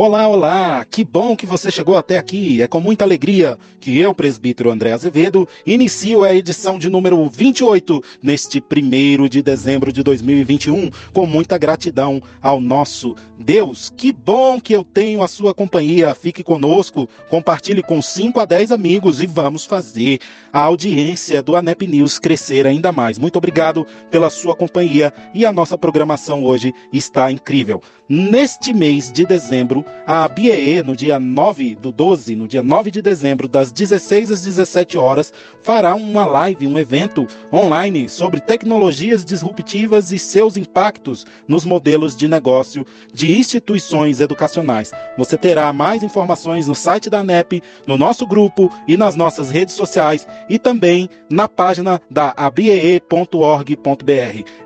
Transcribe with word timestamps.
Olá, 0.00 0.28
olá! 0.28 0.84
Que 0.84 1.02
bom 1.02 1.34
que 1.34 1.44
você 1.44 1.72
chegou 1.72 1.96
até 1.96 2.18
aqui. 2.18 2.62
É 2.62 2.68
com 2.68 2.78
muita 2.78 3.04
alegria 3.04 3.58
que 3.80 3.98
eu, 3.98 4.14
presbítero 4.14 4.70
André 4.70 4.92
Azevedo, 4.92 5.48
inicio 5.66 6.22
a 6.22 6.32
edição 6.32 6.78
de 6.78 6.88
número 6.88 7.28
28 7.28 8.00
neste 8.22 8.60
primeiro 8.60 9.28
de 9.28 9.42
dezembro 9.42 9.92
de 9.92 10.04
2021, 10.04 10.88
com 11.12 11.26
muita 11.26 11.58
gratidão 11.58 12.22
ao 12.40 12.60
nosso 12.60 13.16
Deus. 13.36 13.90
Que 13.96 14.12
bom 14.12 14.60
que 14.60 14.72
eu 14.72 14.84
tenho 14.84 15.20
a 15.20 15.26
sua 15.26 15.52
companhia. 15.52 16.14
Fique 16.14 16.44
conosco, 16.44 17.08
compartilhe 17.28 17.82
com 17.82 18.00
5 18.00 18.38
a 18.38 18.44
10 18.44 18.70
amigos 18.70 19.20
e 19.20 19.26
vamos 19.26 19.64
fazer 19.64 20.20
a 20.52 20.60
audiência 20.60 21.42
do 21.42 21.56
ANEP 21.56 21.88
News 21.88 22.20
crescer 22.20 22.68
ainda 22.68 22.92
mais. 22.92 23.18
Muito 23.18 23.34
obrigado 23.34 23.84
pela 24.12 24.30
sua 24.30 24.54
companhia 24.54 25.12
e 25.34 25.44
a 25.44 25.52
nossa 25.52 25.76
programação 25.76 26.44
hoje 26.44 26.72
está 26.92 27.32
incrível. 27.32 27.82
Neste 28.08 28.72
mês 28.72 29.12
de 29.12 29.26
dezembro, 29.26 29.84
a 30.06 30.26
BEE, 30.26 30.82
no 30.82 30.96
dia 30.96 31.20
9 31.20 31.74
do 31.76 31.92
12, 31.92 32.34
no 32.34 32.48
dia 32.48 32.62
9 32.62 32.90
de 32.90 33.02
dezembro, 33.02 33.46
das 33.46 33.70
16 33.70 34.30
às 34.30 34.42
17 34.42 34.96
horas, 34.96 35.32
fará 35.60 35.94
uma 35.94 36.24
live, 36.24 36.66
um 36.66 36.78
evento 36.78 37.26
online 37.52 38.08
sobre 38.08 38.40
tecnologias 38.40 39.24
disruptivas 39.24 40.10
e 40.10 40.18
seus 40.18 40.56
impactos 40.56 41.26
nos 41.46 41.64
modelos 41.64 42.16
de 42.16 42.26
negócio 42.26 42.86
de 43.12 43.36
instituições 43.38 44.20
educacionais. 44.20 44.92
Você 45.16 45.36
terá 45.36 45.72
mais 45.72 46.02
informações 46.02 46.66
no 46.66 46.74
site 46.74 47.10
da 47.10 47.18
ANEP, 47.18 47.62
no 47.86 47.98
nosso 47.98 48.26
grupo 48.26 48.72
e 48.86 48.96
nas 48.96 49.14
nossas 49.14 49.50
redes 49.50 49.74
sociais 49.74 50.26
e 50.48 50.58
também 50.58 51.08
na 51.28 51.48
página 51.48 52.00
da 52.10 52.32
abee.org.br. 52.36 53.72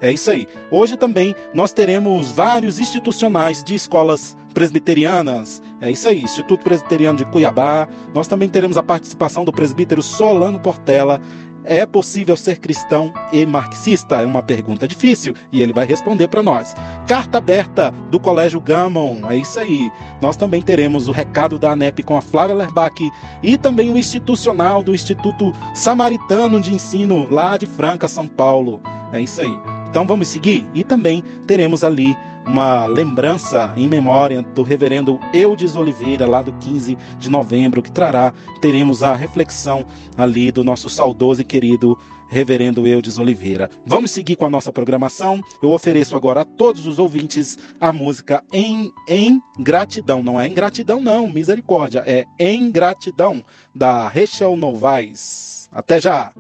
É 0.01 0.13
isso 0.13 0.31
aí. 0.31 0.47
Hoje 0.71 0.97
também 0.97 1.35
nós 1.53 1.73
teremos 1.73 2.31
vários 2.31 2.79
institucionais 2.79 3.65
de 3.65 3.75
escolas 3.75 4.37
presbiterianas. 4.53 5.63
É 5.81 5.91
isso 5.91 6.09
aí, 6.09 6.23
Instituto 6.23 6.63
Presbiteriano 6.63 7.19
de 7.19 7.25
Cuiabá. 7.27 7.89
Nós 8.15 8.29
também 8.29 8.49
teremos 8.49 8.77
a 8.77 8.83
participação 8.83 9.45
do 9.45 9.53
presbítero 9.53 10.03
Solano 10.03 10.61
Portela. 10.61 11.21
É 11.65 11.87
possível 11.87 12.37
ser 12.37 12.59
cristão 12.59 13.13
e 13.33 13.47
marxista? 13.47 14.17
É 14.17 14.27
uma 14.27 14.43
pergunta 14.43 14.89
difícil 14.89 15.33
e 15.53 15.63
ele 15.63 15.73
vai 15.73 15.87
responder 15.87 16.27
para 16.27 16.43
nós. 16.43 16.75
Carta 17.07 17.39
aberta 17.39 17.93
do 18.11 18.19
Colégio 18.19 18.61
Gammon, 18.61 19.21
é 19.31 19.37
isso 19.37 19.61
aí. 19.61 19.91
Nós 20.21 20.37
também 20.37 20.61
teremos 20.61 21.07
o 21.07 21.13
recado 21.13 21.59
da 21.59 21.73
ANEP 21.73 22.03
com 22.03 22.17
a 22.17 22.23
Flávia 22.23 22.57
Lerbach 22.57 23.11
e 23.43 23.57
também 23.57 23.93
o 23.93 23.99
institucional 23.99 24.83
do 24.83 24.95
Instituto 24.95 25.53
Samaritano 25.75 26.61
de 26.61 26.75
Ensino 26.75 27.29
lá 27.31 27.57
de 27.57 27.67
Franca, 27.67 28.09
São 28.09 28.27
Paulo. 28.27 28.81
É 29.13 29.21
isso 29.21 29.41
aí. 29.41 29.82
Então 29.93 30.07
vamos 30.07 30.29
seguir 30.29 30.67
e 30.73 30.83
também 30.83 31.23
teremos 31.47 31.85
ali 31.85 32.17
uma 32.47 32.87
lembrança 32.87 33.75
em 33.77 33.87
memória 33.87 34.41
do 34.41 34.63
reverendo 34.63 35.21
Eudes 35.35 35.77
Oliveira, 35.77 36.27
lá 36.27 36.41
do 36.41 36.51
15 36.51 36.97
de 37.19 37.29
novembro, 37.29 37.83
que 37.83 37.93
trará, 37.93 38.33
teremos 38.63 39.03
a 39.03 39.15
reflexão 39.15 39.85
ali 40.17 40.51
do 40.51 40.65
nosso 40.65 40.89
saudoso 40.89 41.43
e 41.43 41.45
querido 41.45 41.99
reverendo 42.31 42.87
Eudes 42.87 43.19
Oliveira. 43.19 43.69
Vamos 43.85 44.13
seguir 44.13 44.35
com 44.37 44.47
a 44.47 44.51
nossa 44.51 44.73
programação. 44.73 45.43
Eu 45.63 45.73
ofereço 45.73 46.17
agora 46.17 46.41
a 46.41 46.47
todos 46.47 46.87
os 46.87 46.99
ouvintes 46.99 47.59
a 47.79 47.93
música 47.93 48.43
em, 48.51 48.91
em 49.07 49.43
gratidão. 49.59 50.23
Não 50.23 50.41
é 50.41 50.49
em 50.49 50.55
gratidão, 50.55 51.03
não, 51.03 51.29
misericórdia. 51.29 52.03
É 52.07 52.25
em 52.39 52.71
gratidão, 52.71 53.45
da 53.75 54.09
Rachel 54.09 54.57
Novaes. 54.57 55.69
Até 55.71 56.01
já! 56.01 56.33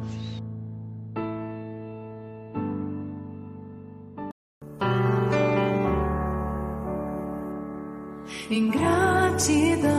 Em 8.52 8.68
gratidão 8.68 9.90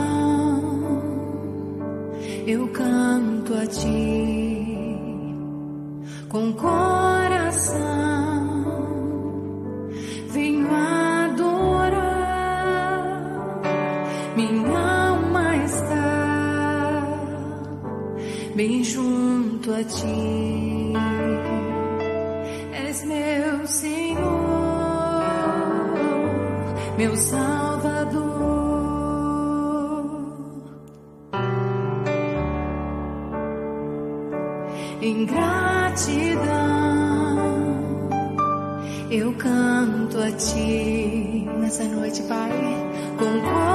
eu 2.46 2.68
canto 2.68 3.52
a 3.52 3.66
ti 3.66 4.96
com 6.28 6.52
coração. 6.52 7.82
Venho 10.28 10.68
adorar 10.72 12.04
minha 14.36 14.78
alma 14.78 15.56
está 15.56 17.02
bem 18.54 18.84
junto 18.84 19.72
a 19.72 19.82
ti. 19.82 20.92
És 22.72 23.04
meu 23.04 23.66
Senhor 23.66 24.54
meu 26.96 27.16
Salvador 27.16 27.73
ti. 40.34 41.44
Nessa 41.58 41.84
noite, 41.84 42.22
Pai, 42.22 42.50
com 43.18 43.73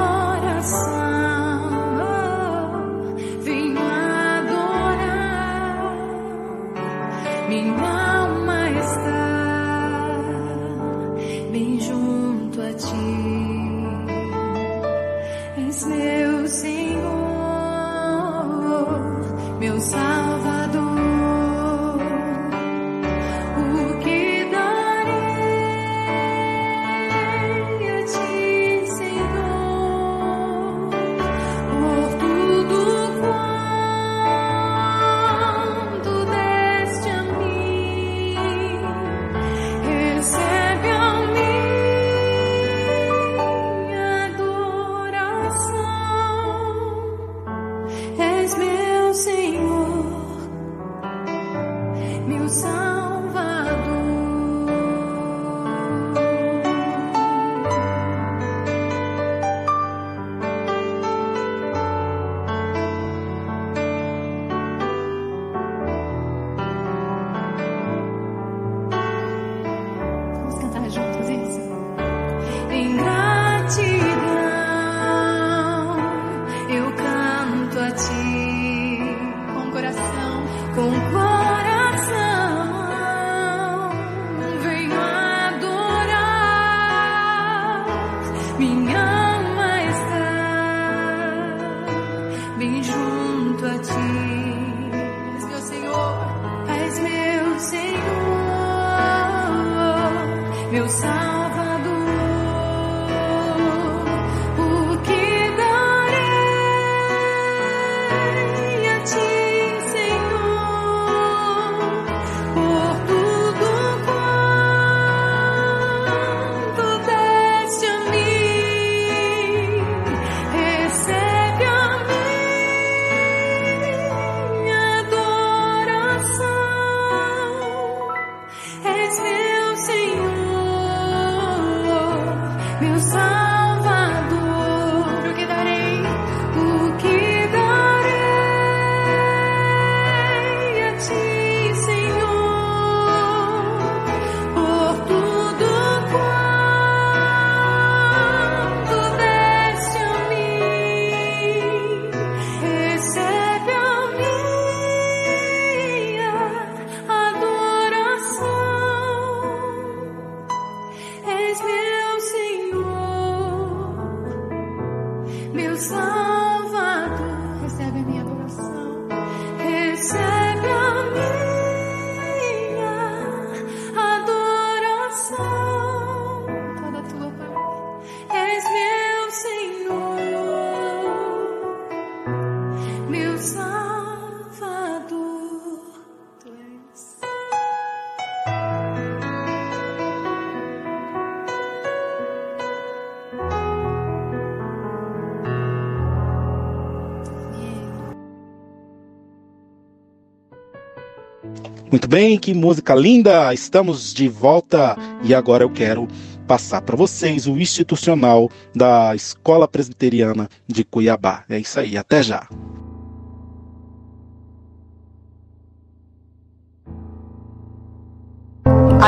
Muito 201.91 202.07
bem, 202.07 202.38
que 202.38 202.53
música 202.53 202.94
linda! 202.94 203.51
Estamos 203.51 204.13
de 204.13 204.27
volta 204.27 204.95
e 205.24 205.33
agora 205.33 205.63
eu 205.63 205.71
quero 205.71 206.07
passar 206.47 206.83
para 206.83 206.95
vocês 206.95 207.47
o 207.47 207.57
institucional 207.57 208.47
da 208.75 209.15
Escola 209.15 209.68
Presbiteriana 209.68 210.47
de 210.68 210.83
Cuiabá. 210.83 211.44
É 211.50 211.57
isso 211.57 211.80
aí, 211.80 211.97
até 211.97 212.21
já. 212.21 212.47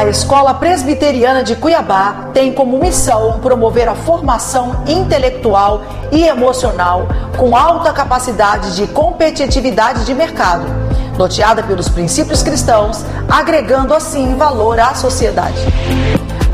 A 0.02 0.08
Escola 0.08 0.56
Presbiteriana 0.56 1.44
de 1.44 1.56
Cuiabá 1.56 2.32
tem 2.34 2.52
como 2.52 2.80
missão 2.80 3.40
promover 3.40 3.88
a 3.88 3.94
formação 3.94 4.84
intelectual 4.88 5.84
e 6.12 6.24
emocional 6.24 7.08
com 7.38 7.56
alta 7.56 7.94
capacidade 7.94 8.76
de 8.76 8.88
competitividade 8.88 10.04
de 10.04 10.16
mercado, 10.16 10.66
norteada 11.20 11.62
pelos 11.62 11.88
princípios 11.88 12.42
cristãos, 12.42 13.06
agregando 13.30 13.94
assim 13.94 14.36
valor 14.36 14.80
à 14.80 14.96
sociedade. 14.96 15.62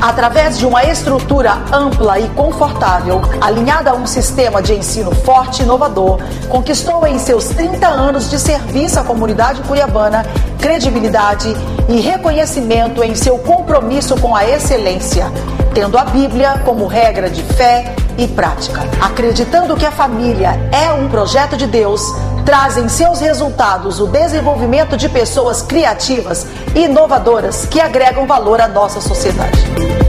Através 0.00 0.58
de 0.58 0.64
uma 0.64 0.84
estrutura 0.84 1.58
ampla 1.72 2.20
e 2.20 2.28
confortável, 2.30 3.20
alinhada 3.40 3.90
a 3.90 3.94
um 3.94 4.06
sistema 4.06 4.62
de 4.62 4.74
ensino 4.74 5.12
forte 5.12 5.60
e 5.60 5.64
inovador, 5.64 6.20
conquistou 6.48 7.04
em 7.06 7.18
seus 7.18 7.48
30 7.48 7.86
anos 7.88 8.30
de 8.30 8.38
serviço 8.38 9.00
à 9.00 9.02
comunidade 9.02 9.60
cuiabana 9.62 10.24
credibilidade 10.58 11.48
e 11.88 12.00
reconhecimento 12.00 13.02
em 13.02 13.14
seu 13.14 13.38
compromisso 13.38 14.16
com 14.20 14.34
a 14.34 14.44
excelência, 14.48 15.32
tendo 15.72 15.96
a 15.96 16.04
Bíblia 16.04 16.60
como 16.64 16.86
regra 16.86 17.30
de 17.30 17.42
fé 17.42 17.94
e 18.18 18.26
prática. 18.26 18.82
Acreditando 19.00 19.76
que 19.76 19.86
a 19.86 19.92
família 19.92 20.50
é 20.72 20.92
um 20.92 21.08
projeto 21.08 21.56
de 21.56 21.66
Deus, 21.66 22.02
trazem 22.44 22.88
seus 22.88 23.20
resultados 23.20 24.00
o 24.00 24.06
desenvolvimento 24.08 24.96
de 24.96 25.08
pessoas 25.08 25.62
criativas 25.62 26.46
e 26.74 26.84
inovadoras 26.84 27.64
que 27.66 27.80
agregam 27.80 28.26
valor 28.26 28.60
à 28.60 28.66
nossa 28.66 29.00
sociedade. 29.00 30.07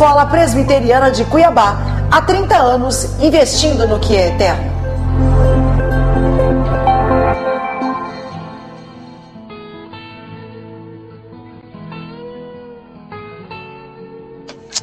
Escola 0.00 0.24
Presbiteriana 0.24 1.10
de 1.10 1.26
Cuiabá, 1.26 1.76
há 2.10 2.22
30 2.22 2.56
anos 2.56 3.20
investindo 3.22 3.86
no 3.86 4.00
que 4.00 4.16
é 4.16 4.28
eterno. 4.28 4.72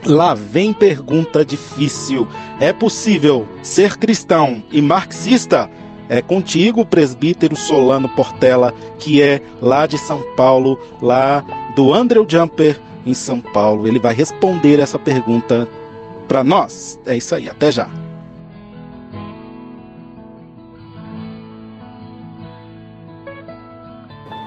Lá 0.06 0.36
vem 0.36 0.72
pergunta 0.72 1.44
difícil. 1.44 2.28
É 2.60 2.72
possível 2.72 3.48
ser 3.64 3.98
cristão 3.98 4.62
e 4.72 4.84
marxista? 4.84 5.68
É 6.08 6.22
contigo, 6.22 6.86
presbítero 6.86 7.56
Solano 7.56 8.08
Portela, 8.08 8.72
que 9.00 9.24
é 9.24 9.42
lá 9.60 9.88
de 9.88 9.98
São 9.98 10.22
Paulo, 10.36 10.80
lá 11.02 11.44
do 11.76 11.92
Andrew 11.92 12.24
Jumper, 12.30 12.80
em 13.08 13.14
São 13.14 13.40
Paulo. 13.40 13.88
Ele 13.88 14.00
vai 14.00 14.14
responder 14.14 14.80
essa 14.80 15.00
pergunta 15.00 15.68
para 16.28 16.44
nós. 16.44 17.00
É 17.06 17.16
isso 17.16 17.34
aí, 17.34 17.50
até 17.50 17.72
já. 17.72 17.88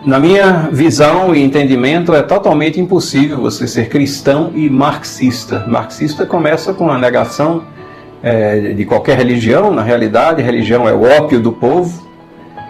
Na 0.04 0.18
minha 0.18 0.70
visão 0.72 1.34
e 1.34 1.42
entendimento, 1.42 2.14
é 2.14 2.22
totalmente 2.22 2.80
impossível 2.80 3.38
você 3.38 3.66
ser 3.66 3.88
cristão 3.88 4.50
e 4.54 4.70
marxista. 4.70 5.64
Marxista 5.66 6.24
começa 6.24 6.72
com 6.72 6.90
a 6.90 6.98
negação 6.98 7.64
é, 8.22 8.72
de 8.72 8.84
qualquer 8.86 9.18
religião. 9.18 9.70
Na 9.70 9.82
realidade, 9.82 10.42
religião 10.42 10.88
é 10.88 10.92
o 10.92 11.02
ópio 11.02 11.38
do 11.38 11.52
povo. 11.52 12.08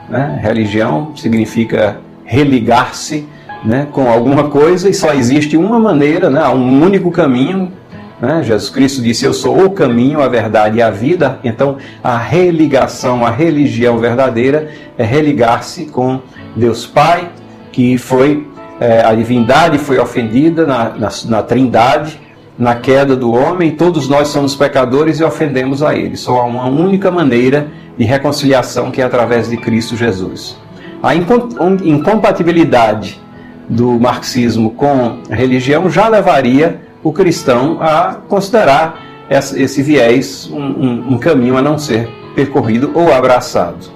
Né? 0.08 0.40
Religião 0.42 1.12
significa 1.16 2.00
religar-se 2.24 3.26
né, 3.64 3.86
com 3.90 4.10
alguma 4.10 4.48
coisa 4.48 4.88
e 4.88 4.94
só 4.94 5.12
existe 5.12 5.56
uma 5.56 5.78
maneira, 5.78 6.30
né, 6.30 6.46
um 6.48 6.82
único 6.82 7.10
caminho. 7.10 7.72
Né? 8.20 8.42
Jesus 8.42 8.70
Cristo 8.70 9.02
disse: 9.02 9.24
Eu 9.24 9.32
sou 9.32 9.64
o 9.64 9.70
caminho, 9.70 10.20
a 10.20 10.28
verdade 10.28 10.78
e 10.78 10.82
a 10.82 10.90
vida. 10.90 11.38
Então, 11.42 11.76
a 12.02 12.16
religação, 12.16 13.24
a 13.24 13.30
religião 13.30 13.98
verdadeira 13.98 14.70
é 14.98 15.04
religar-se 15.04 15.86
com 15.86 16.20
Deus 16.56 16.86
Pai, 16.86 17.30
que 17.72 17.96
foi 17.96 18.46
é, 18.80 19.04
a 19.04 19.14
divindade 19.14 19.76
foi 19.76 19.98
ofendida 19.98 20.66
na, 20.66 20.96
na, 20.96 21.10
na, 21.26 21.42
trindade, 21.42 22.18
na 22.58 22.74
queda 22.74 23.14
do 23.14 23.30
homem, 23.30 23.72
todos 23.72 24.08
nós 24.08 24.28
somos 24.28 24.56
pecadores 24.56 25.20
e 25.20 25.24
ofendemos 25.24 25.82
a 25.82 25.94
Ele. 25.94 26.16
Só 26.16 26.40
há 26.40 26.44
uma 26.44 26.66
única 26.66 27.10
maneira 27.10 27.68
de 27.98 28.04
reconciliação 28.04 28.90
que 28.90 29.02
é 29.02 29.04
através 29.04 29.50
de 29.50 29.58
Cristo 29.58 29.96
Jesus. 29.96 30.56
A 31.02 31.14
incompatibilidade 31.14 33.20
do 33.70 33.98
marxismo 34.00 34.72
com 34.72 35.20
religião 35.30 35.88
já 35.88 36.08
levaria 36.08 36.80
o 37.02 37.12
cristão 37.12 37.78
a 37.80 38.16
considerar 38.28 39.00
esse 39.30 39.80
viés 39.80 40.50
um, 40.52 40.58
um, 40.58 41.14
um 41.14 41.18
caminho 41.18 41.56
a 41.56 41.62
não 41.62 41.78
ser 41.78 42.08
percorrido 42.34 42.90
ou 42.94 43.12
abraçado. 43.12 43.86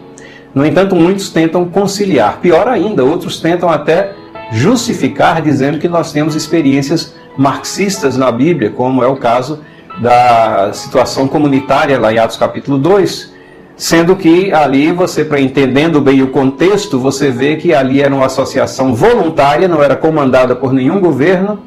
No 0.55 0.65
entanto, 0.65 0.95
muitos 0.95 1.29
tentam 1.29 1.65
conciliar. 1.65 2.39
Pior 2.39 2.69
ainda, 2.69 3.05
outros 3.05 3.41
tentam 3.41 3.69
até 3.69 4.15
justificar 4.53 5.43
dizendo 5.43 5.79
que 5.79 5.89
nós 5.89 6.13
temos 6.13 6.37
experiências 6.37 7.17
marxistas 7.37 8.17
na 8.17 8.31
Bíblia, 8.31 8.71
como 8.71 9.03
é 9.03 9.09
o 9.09 9.17
caso 9.17 9.59
da 10.01 10.73
situação 10.73 11.27
comunitária 11.27 11.99
lá 11.99 12.13
em 12.13 12.19
Atos 12.19 12.37
capítulo 12.37 12.79
2, 12.79 13.34
sendo 13.77 14.15
que 14.17 14.53
ali 14.53 14.93
você, 14.93 15.29
entendendo 15.39 16.01
bem 16.01 16.23
o 16.23 16.29
contexto, 16.29 16.99
você 16.99 17.31
vê 17.31 17.57
que 17.57 17.75
ali 17.75 18.01
era 18.01 18.15
uma 18.15 18.27
associação 18.27 18.95
voluntária, 18.95 19.67
não 19.67 19.83
era 19.83 19.97
comandada 19.97 20.55
por 20.55 20.73
nenhum 20.73 21.01
governo, 21.01 21.59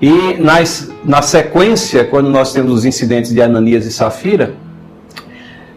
e 0.00 0.38
nas, 0.38 0.90
na 1.04 1.20
sequência, 1.20 2.04
quando 2.04 2.30
nós 2.30 2.52
temos 2.52 2.72
os 2.72 2.84
incidentes 2.84 3.32
de 3.32 3.42
Ananias 3.42 3.84
e 3.84 3.92
Safira, 3.92 4.54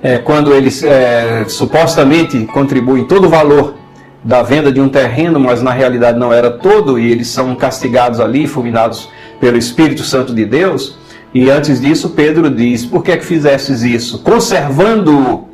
é, 0.02 0.18
quando 0.18 0.54
eles 0.54 0.84
é, 0.84 1.46
supostamente 1.48 2.46
contribuem 2.46 3.06
todo 3.06 3.26
o 3.26 3.30
valor 3.30 3.76
da 4.24 4.42
venda 4.42 4.72
de 4.72 4.80
um 4.80 4.88
terreno, 4.88 5.40
mas 5.40 5.62
na 5.62 5.72
realidade 5.72 6.18
não 6.18 6.32
era 6.32 6.52
todo, 6.52 6.98
e 6.98 7.12
eles 7.12 7.28
são 7.28 7.56
castigados 7.56 8.20
ali, 8.20 8.48
fulminados 8.48 9.10
pelo 9.40 9.58
Espírito 9.58 10.04
Santo 10.04 10.34
de 10.34 10.46
Deus. 10.46 10.98
E 11.34 11.50
antes 11.50 11.82
disso, 11.82 12.12
Pedro 12.12 12.50
diz: 12.50 12.86
Por 12.86 13.04
que 13.04 13.12
é 13.12 13.18
que 13.18 13.26
fizestes 13.26 13.82
isso? 13.82 14.20
Conservando-o, 14.20 15.50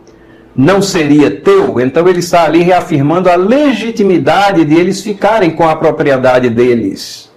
não 0.56 0.82
seria 0.82 1.32
teu? 1.32 1.80
Então 1.80 2.08
ele 2.08 2.20
está 2.20 2.44
ali 2.44 2.62
reafirmando 2.62 3.30
a 3.30 3.36
legitimidade 3.36 4.66
de 4.66 4.76
eles 4.76 5.02
ficarem 5.02 5.52
com 5.52 5.68
a 5.68 5.76
propriedade 5.76 6.50
deles. 6.50 7.30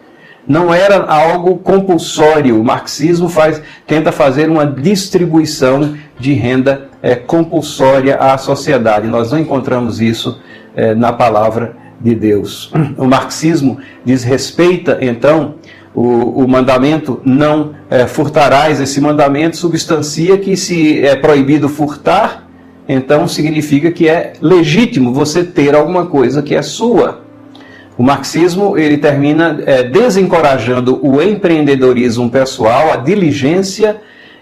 Não 0.47 0.75
era 0.75 1.05
algo 1.05 1.57
compulsório. 1.59 2.61
O 2.61 2.65
marxismo 2.65 3.29
faz, 3.29 3.63
tenta 3.87 4.11
fazer 4.11 4.51
uma 4.51 4.67
distribuição 4.67 5.97
de 6.19 6.33
renda 6.33 6.89
é, 7.01 7.15
compulsória 7.15 8.17
à 8.17 8.37
sociedade. 8.37 9.07
Nós 9.07 9.31
não 9.31 9.39
encontramos 9.39 10.01
isso 10.01 10.41
é, 10.75 10.97
na 10.97 11.13
palavra 11.13 11.77
de 12.01 12.15
Deus. 12.15 12.73
O 12.99 13.07
marxismo 13.07 13.79
desrespeita, 14.05 14.99
então, 15.01 15.55
o, 15.95 16.45
o 16.45 16.49
mandamento 16.49 17.21
não 17.25 17.75
é, 17.91 18.07
furtarás. 18.07 18.81
Esse 18.81 19.01
mandamento 19.01 19.57
substancia 19.57 20.39
que, 20.39 20.57
se 20.57 21.05
é 21.05 21.17
proibido 21.17 21.69
furtar, 21.69 22.49
então 22.89 23.29
significa 23.29 23.91
que 23.91 24.09
é 24.09 24.33
legítimo 24.41 25.13
você 25.13 25.45
ter 25.45 25.75
alguma 25.75 26.07
coisa 26.07 26.43
que 26.43 26.55
é 26.55 26.63
sua. 26.63 27.23
O 27.97 28.03
marxismo 28.03 28.77
ele 28.79 28.97
termina 28.97 29.61
é, 29.67 29.83
desencorajando 29.83 30.99
o 31.07 31.21
empreendedorismo 31.21 32.31
pessoal, 32.31 32.91
a 32.91 32.97
diligência 32.97 34.01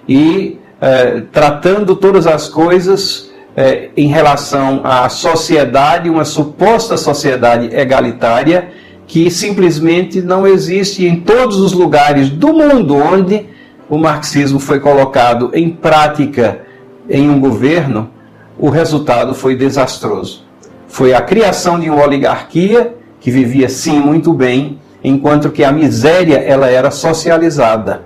e 0.09 0.59
é, 0.80 1.23
tratando 1.33 1.97
todas 1.97 2.26
as 2.26 2.49
coisas 2.49 3.30
é, 3.57 3.90
em 3.97 4.07
relação 4.07 4.80
à 4.85 5.09
sociedade, 5.09 6.09
uma 6.09 6.25
suposta 6.25 6.97
sociedade 6.97 7.75
egalitária 7.75 8.69
que 9.11 9.29
simplesmente 9.29 10.23
não 10.23 10.47
existe 10.47 11.05
em 11.05 11.17
todos 11.17 11.57
os 11.57 11.73
lugares 11.73 12.31
do 12.31 12.52
mundo 12.52 12.95
onde 12.95 13.45
o 13.88 13.99
marxismo 13.99 14.61
foi 14.61 14.79
colocado 14.79 15.50
em 15.52 15.69
prática 15.69 16.61
em 17.09 17.29
um 17.29 17.40
governo. 17.40 18.09
o 18.57 18.69
resultado 18.69 19.35
foi 19.35 19.57
desastroso. 19.57 20.45
Foi 20.87 21.12
a 21.12 21.21
criação 21.21 21.81
de 21.81 21.90
uma 21.90 22.05
oligarquia 22.05 22.95
que 23.19 23.33
vivia 23.33 23.69
sim 23.69 23.99
muito 23.99 24.33
bem, 24.33 24.79
enquanto 25.02 25.50
que 25.50 25.64
a 25.64 25.73
miséria 25.73 26.37
ela 26.37 26.69
era 26.69 26.93
socializada 26.93 28.02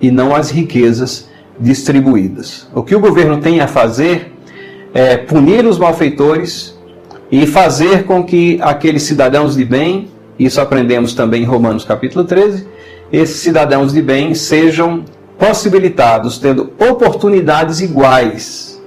e 0.00 0.10
não 0.10 0.34
as 0.34 0.50
riquezas 0.50 1.30
distribuídas. 1.60 2.68
O 2.74 2.82
que 2.82 2.96
o 2.96 3.00
governo 3.00 3.38
tem 3.40 3.60
a 3.60 3.68
fazer 3.68 4.32
é 4.92 5.16
punir 5.16 5.64
os 5.64 5.78
malfeitores 5.78 6.76
e 7.30 7.46
fazer 7.46 8.02
com 8.02 8.24
que 8.24 8.58
aqueles 8.60 9.04
cidadãos 9.04 9.54
de 9.54 9.64
bem, 9.64 10.08
isso 10.46 10.58
aprendemos 10.58 11.12
também 11.12 11.42
em 11.42 11.46
Romanos 11.46 11.84
capítulo 11.84 12.24
13, 12.24 12.66
esses 13.12 13.36
cidadãos 13.36 13.92
de 13.92 14.00
bem 14.00 14.34
sejam 14.34 15.04
possibilitados, 15.38 16.38
tendo 16.38 16.72
oportunidades 16.78 17.80
iguais 17.80 18.80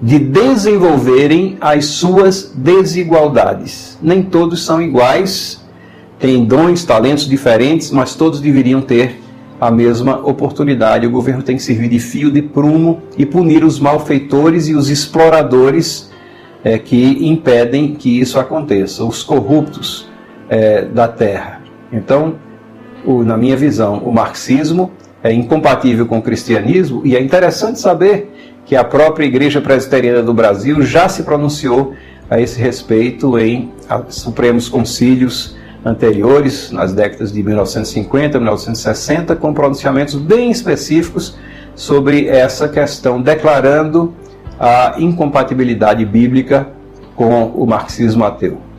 de 0.00 0.20
desenvolverem 0.20 1.58
as 1.60 1.86
suas 1.86 2.52
desigualdades. 2.54 3.98
Nem 4.00 4.22
todos 4.22 4.64
são 4.64 4.80
iguais, 4.80 5.60
têm 6.18 6.44
dons, 6.44 6.84
talentos 6.84 7.28
diferentes, 7.28 7.90
mas 7.90 8.14
todos 8.14 8.40
deveriam 8.40 8.80
ter 8.80 9.20
a 9.60 9.70
mesma 9.70 10.24
oportunidade. 10.24 11.06
O 11.06 11.10
governo 11.10 11.42
tem 11.42 11.56
que 11.56 11.62
servir 11.62 11.88
de 11.88 11.98
fio 11.98 12.30
de 12.30 12.40
prumo 12.40 13.02
e 13.18 13.26
punir 13.26 13.64
os 13.64 13.80
malfeitores 13.80 14.68
e 14.68 14.74
os 14.74 14.88
exploradores 14.88 16.08
é, 16.62 16.78
que 16.78 17.26
impedem 17.26 17.94
que 17.94 18.20
isso 18.20 18.38
aconteça, 18.38 19.04
os 19.04 19.22
corruptos 19.22 20.09
é, 20.50 20.82
da 20.82 21.06
terra. 21.06 21.62
Então, 21.92 22.34
o, 23.04 23.22
na 23.22 23.36
minha 23.36 23.56
visão, 23.56 23.98
o 23.98 24.12
marxismo 24.12 24.90
é 25.22 25.32
incompatível 25.32 26.06
com 26.06 26.18
o 26.18 26.22
cristianismo 26.22 27.02
e 27.04 27.16
é 27.16 27.22
interessante 27.22 27.78
saber 27.78 28.60
que 28.66 28.74
a 28.74 28.84
própria 28.84 29.24
Igreja 29.24 29.60
Presbiteriana 29.60 30.22
do 30.22 30.34
Brasil 30.34 30.82
já 30.82 31.08
se 31.08 31.22
pronunciou 31.22 31.94
a 32.28 32.40
esse 32.40 32.60
respeito 32.60 33.38
em 33.38 33.72
Supremos 34.08 34.68
Concílios 34.68 35.56
anteriores, 35.84 36.70
nas 36.70 36.92
décadas 36.92 37.32
de 37.32 37.42
1950, 37.42 38.38
1960, 38.38 39.34
com 39.36 39.54
pronunciamentos 39.54 40.14
bem 40.14 40.50
específicos 40.50 41.36
sobre 41.74 42.28
essa 42.28 42.68
questão, 42.68 43.20
declarando 43.20 44.12
a 44.58 44.96
incompatibilidade 44.98 46.04
bíblica 46.04 46.68
com 47.16 47.46
o 47.46 47.66
marxismo 47.66 48.24
ateu. 48.24 48.69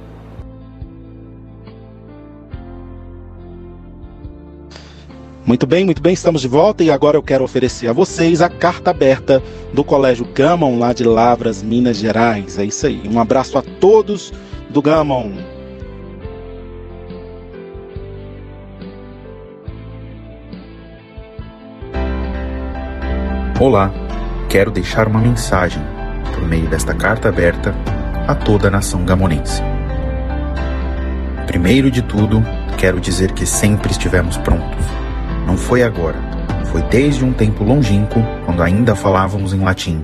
Muito 5.43 5.65
bem, 5.65 5.83
muito 5.83 6.01
bem, 6.01 6.13
estamos 6.13 6.41
de 6.41 6.47
volta 6.47 6.83
e 6.83 6.91
agora 6.91 7.17
eu 7.17 7.23
quero 7.23 7.43
oferecer 7.43 7.87
a 7.87 7.93
vocês 7.93 8.41
a 8.41 8.49
carta 8.49 8.91
aberta 8.91 9.41
do 9.73 9.83
Colégio 9.83 10.23
Gamon, 10.23 10.77
lá 10.77 10.93
de 10.93 11.03
Lavras, 11.03 11.63
Minas 11.63 11.97
Gerais. 11.97 12.59
É 12.59 12.63
isso 12.63 12.85
aí. 12.85 13.01
Um 13.11 13.19
abraço 13.19 13.57
a 13.57 13.61
todos 13.61 14.31
do 14.69 14.81
Gamon. 14.83 15.31
Olá, 23.59 23.91
quero 24.47 24.69
deixar 24.69 25.07
uma 25.07 25.19
mensagem 25.19 25.81
por 26.33 26.47
meio 26.47 26.69
desta 26.69 26.93
carta 26.93 27.29
aberta 27.29 27.75
a 28.27 28.35
toda 28.35 28.67
a 28.67 28.71
nação 28.71 29.03
gamonense. 29.05 29.61
Primeiro 31.47 31.89
de 31.89 32.03
tudo, 32.03 32.43
quero 32.77 33.01
dizer 33.01 33.31
que 33.31 33.45
sempre 33.45 33.91
estivemos 33.91 34.37
prontos. 34.37 35.00
Não 35.51 35.57
foi 35.57 35.83
agora, 35.83 36.15
foi 36.67 36.81
desde 36.83 37.25
um 37.25 37.33
tempo 37.33 37.61
longínquo, 37.61 38.23
quando 38.45 38.63
ainda 38.63 38.95
falávamos 38.95 39.53
em 39.53 39.59
latim, 39.59 40.01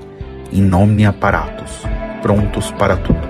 in 0.52 0.62
nomine 0.62 1.06
apparatus, 1.06 1.84
prontos 2.22 2.70
para 2.72 2.98
tudo. 2.98 3.26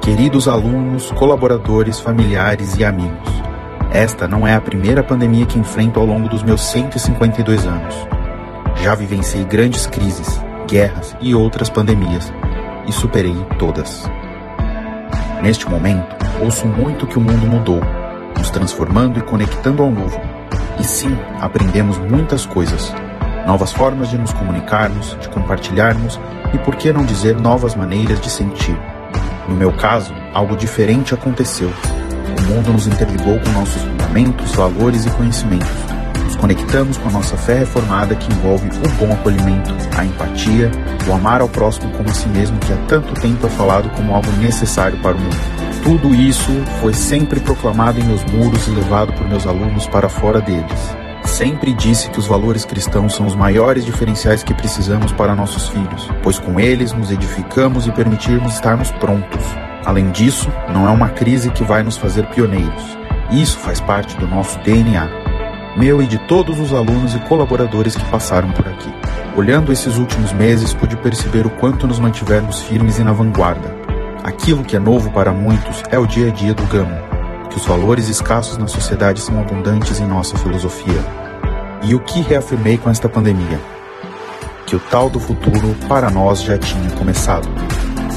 Queridos 0.00 0.46
alunos, 0.46 1.10
colaboradores, 1.10 1.98
familiares 1.98 2.76
e 2.78 2.84
amigos, 2.84 3.28
esta 3.92 4.28
não 4.28 4.46
é 4.46 4.54
a 4.54 4.60
primeira 4.60 5.02
pandemia 5.02 5.44
que 5.44 5.58
enfrento 5.58 5.98
ao 5.98 6.06
longo 6.06 6.28
dos 6.28 6.44
meus 6.44 6.60
152 6.60 7.66
anos. 7.66 7.96
Já 8.76 8.94
vivenciei 8.94 9.44
grandes 9.44 9.88
crises, 9.88 10.40
guerras 10.68 11.16
e 11.20 11.34
outras 11.34 11.68
pandemias 11.68 12.32
e 12.86 12.92
superei 12.92 13.34
todas. 13.58 14.08
Neste 15.42 15.68
momento, 15.68 16.14
ouço 16.40 16.64
muito 16.68 17.08
que 17.08 17.18
o 17.18 17.20
mundo 17.20 17.44
mudou, 17.44 17.80
nos 18.38 18.50
transformando 18.50 19.18
e 19.18 19.22
conectando 19.22 19.82
ao 19.82 19.90
novo. 19.90 20.29
E 20.80 20.84
sim, 20.84 21.14
aprendemos 21.38 21.98
muitas 21.98 22.46
coisas, 22.46 22.90
novas 23.46 23.70
formas 23.70 24.08
de 24.08 24.16
nos 24.16 24.32
comunicarmos, 24.32 25.14
de 25.20 25.28
compartilharmos 25.28 26.18
e, 26.54 26.58
por 26.58 26.74
que 26.74 26.90
não 26.90 27.04
dizer, 27.04 27.38
novas 27.38 27.74
maneiras 27.74 28.18
de 28.18 28.30
sentir. 28.30 28.78
No 29.46 29.54
meu 29.54 29.72
caso, 29.72 30.14
algo 30.32 30.56
diferente 30.56 31.12
aconteceu. 31.12 31.68
O 31.68 32.42
mundo 32.54 32.72
nos 32.72 32.86
interligou 32.86 33.38
com 33.40 33.50
nossos 33.50 33.82
fundamentos, 33.82 34.52
valores 34.52 35.04
e 35.04 35.10
conhecimentos 35.10 35.89
conectamos 36.40 36.96
com 36.96 37.08
a 37.08 37.12
nossa 37.12 37.36
fé 37.36 37.58
reformada 37.58 38.14
que 38.14 38.32
envolve 38.32 38.66
o 38.68 38.88
bom 38.98 39.12
acolhimento, 39.12 39.74
a 39.96 40.04
empatia, 40.04 40.70
o 41.06 41.12
amar 41.12 41.42
ao 41.42 41.48
próximo 41.48 41.92
como 41.92 42.08
a 42.08 42.14
si 42.14 42.28
mesmo 42.28 42.58
que 42.58 42.72
há 42.72 42.76
tanto 42.88 43.12
tempo 43.20 43.46
é 43.46 43.50
falado 43.50 43.90
como 43.90 44.14
algo 44.14 44.30
necessário 44.38 44.98
para 44.98 45.16
o 45.16 45.20
mundo. 45.20 45.36
Tudo 45.82 46.14
isso 46.14 46.50
foi 46.80 46.94
sempre 46.94 47.40
proclamado 47.40 48.00
em 48.00 48.04
meus 48.04 48.24
muros 48.24 48.66
e 48.66 48.70
levado 48.70 49.12
por 49.12 49.28
meus 49.28 49.46
alunos 49.46 49.86
para 49.86 50.08
fora 50.08 50.40
deles. 50.40 50.96
Sempre 51.24 51.74
disse 51.74 52.08
que 52.10 52.18
os 52.18 52.26
valores 52.26 52.64
cristãos 52.64 53.14
são 53.14 53.26
os 53.26 53.34
maiores 53.34 53.84
diferenciais 53.84 54.42
que 54.42 54.54
precisamos 54.54 55.12
para 55.12 55.34
nossos 55.34 55.68
filhos, 55.68 56.08
pois 56.22 56.38
com 56.38 56.58
eles 56.58 56.92
nos 56.92 57.10
edificamos 57.10 57.86
e 57.86 57.92
permitirmos 57.92 58.54
estarmos 58.54 58.90
prontos. 58.92 59.44
Além 59.84 60.10
disso, 60.10 60.50
não 60.72 60.88
é 60.88 60.90
uma 60.90 61.10
crise 61.10 61.50
que 61.50 61.64
vai 61.64 61.82
nos 61.82 61.98
fazer 61.98 62.26
pioneiros. 62.28 62.98
Isso 63.30 63.58
faz 63.58 63.80
parte 63.80 64.16
do 64.16 64.26
nosso 64.26 64.58
DNA 64.60 65.19
meu 65.76 66.02
e 66.02 66.06
de 66.06 66.18
todos 66.18 66.58
os 66.58 66.72
alunos 66.72 67.14
e 67.14 67.18
colaboradores 67.20 67.94
que 67.94 68.04
passaram 68.06 68.50
por 68.50 68.66
aqui. 68.66 68.92
Olhando 69.36 69.72
esses 69.72 69.96
últimos 69.96 70.32
meses, 70.32 70.74
pude 70.74 70.96
perceber 70.96 71.46
o 71.46 71.50
quanto 71.50 71.86
nos 71.86 71.98
mantivemos 71.98 72.62
firmes 72.62 72.98
e 72.98 73.04
na 73.04 73.12
vanguarda. 73.12 73.74
Aquilo 74.24 74.64
que 74.64 74.76
é 74.76 74.78
novo 74.78 75.10
para 75.10 75.32
muitos 75.32 75.82
é 75.90 75.98
o 75.98 76.06
dia 76.06 76.28
a 76.28 76.30
dia 76.30 76.52
do 76.52 76.64
Gamo, 76.64 76.96
que 77.48 77.56
os 77.56 77.64
valores 77.64 78.08
escassos 78.08 78.58
na 78.58 78.66
sociedade 78.66 79.20
são 79.20 79.40
abundantes 79.40 80.00
em 80.00 80.06
nossa 80.06 80.36
filosofia. 80.36 81.00
E 81.82 81.94
o 81.94 82.00
que 82.00 82.20
reafirmei 82.20 82.76
com 82.76 82.90
esta 82.90 83.08
pandemia? 83.08 83.58
Que 84.66 84.76
o 84.76 84.80
tal 84.80 85.08
do 85.08 85.18
futuro 85.18 85.74
para 85.88 86.10
nós 86.10 86.42
já 86.42 86.58
tinha 86.58 86.90
começado. 86.90 87.48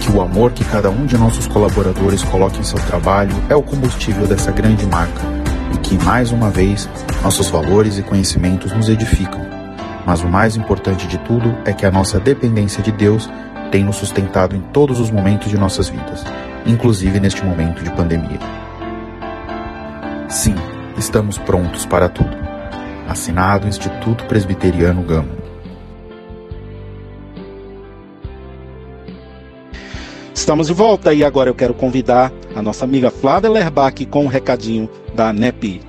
Que 0.02 0.12
o 0.12 0.22
amor 0.22 0.52
que 0.52 0.66
cada 0.66 0.90
um 0.90 1.06
de 1.06 1.18
nossos 1.18 1.48
colaboradores 1.48 2.24
coloca 2.24 2.58
em 2.58 2.64
seu 2.64 2.80
trabalho 2.80 3.34
é 3.48 3.56
o 3.56 3.62
combustível 3.62 4.28
dessa 4.28 4.52
grande 4.52 4.86
marca 4.86 5.43
e 5.74 5.78
que, 5.78 5.98
mais 6.04 6.32
uma 6.32 6.50
vez, 6.50 6.90
nossos 7.22 7.50
valores 7.50 7.98
e 7.98 8.04
conhecimentos 8.04 8.72
nos 8.72 8.90
edificam. 8.90 9.42
Mas 10.06 10.22
o 10.22 10.28
mais 10.28 10.56
importante 10.56 11.08
de 11.08 11.18
tudo 11.20 11.56
é 11.66 11.74
que 11.74 11.86
a 11.86 11.92
nossa 11.92 12.20
dependência 12.20 12.84
de 12.84 12.92
Deus 12.92 13.30
tem 13.72 13.84
nos 13.84 13.96
sustentado 13.96 14.56
em 14.56 14.62
todos 14.62 15.00
os 15.00 15.10
momentos 15.10 15.50
de 15.50 15.58
nossas 15.58 15.90
vidas, 15.90 16.24
inclusive 16.66 17.20
neste 17.20 17.44
momento 17.44 17.84
de 17.84 17.90
pandemia. 17.92 18.40
Sim, 20.30 20.56
estamos 20.98 21.38
prontos 21.38 21.86
para 21.86 22.10
tudo. 22.10 22.36
Assinado 23.08 23.68
Instituto 23.68 24.26
Presbiteriano 24.26 25.02
Gamo. 25.04 25.43
Estamos 30.44 30.68
de 30.68 30.74
volta 30.74 31.14
e 31.14 31.24
agora 31.24 31.50
eu 31.50 31.56
quero 31.56 31.74
convidar 31.74 32.30
a 32.54 32.62
nossa 32.62 32.84
amiga 32.84 33.10
Flávia 33.10 33.50
Lerbach 33.50 34.06
com 34.08 34.26
um 34.26 34.28
recadinho 34.28 34.90
da 35.16 35.32
NEP. 35.32 35.80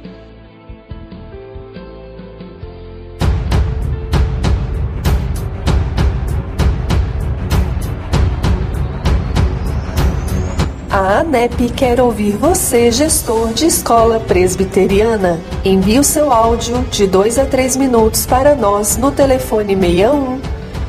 A 10.89 11.19
ANEP 11.19 11.71
quer 11.71 12.01
ouvir 12.01 12.37
você, 12.37 12.93
gestor 12.93 13.53
de 13.53 13.67
escola 13.67 14.21
presbiteriana. 14.21 15.41
Envie 15.65 15.99
o 15.99 16.05
seu 16.05 16.33
áudio 16.33 16.81
de 16.93 17.09
2 17.09 17.41
a 17.41 17.45
3 17.45 17.77
minutos 17.77 18.25
para 18.25 18.55
nós 18.55 18.97
no 18.97 19.11
telefone 19.11 19.75
61 19.75 20.41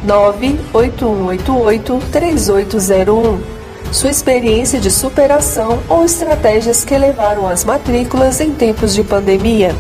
98188 0.06 2.00
3801 2.12 3.55
sua 3.96 4.10
experiência 4.10 4.78
de 4.78 4.92
superação 4.92 5.80
ou 5.88 6.04
estratégias 6.04 6.84
que 6.84 6.98
levaram 6.98 7.48
às 7.48 7.64
matrículas 7.64 8.42
em 8.42 8.52
tempos 8.52 8.94
de 8.94 9.06
pandemia. 9.06 9.74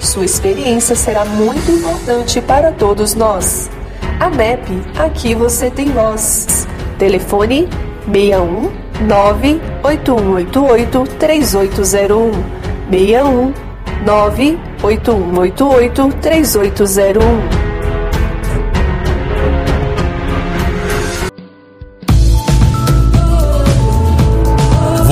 Sua 0.00 0.24
experiência 0.24 0.94
será 0.94 1.24
muito 1.24 1.72
importante 1.72 2.40
para 2.40 2.70
todos 2.70 3.16
nós. 3.16 3.68
A 4.20 4.30
MEP, 4.30 4.70
aqui 4.96 5.34
você 5.34 5.68
tem 5.68 5.90
voz. 5.90 6.68
Telefone 6.96 7.68
61 8.06 8.70
98188 9.00 11.04
3801 11.18 12.30
61 12.88 13.52
98188 14.04 16.08
3801 16.22 17.55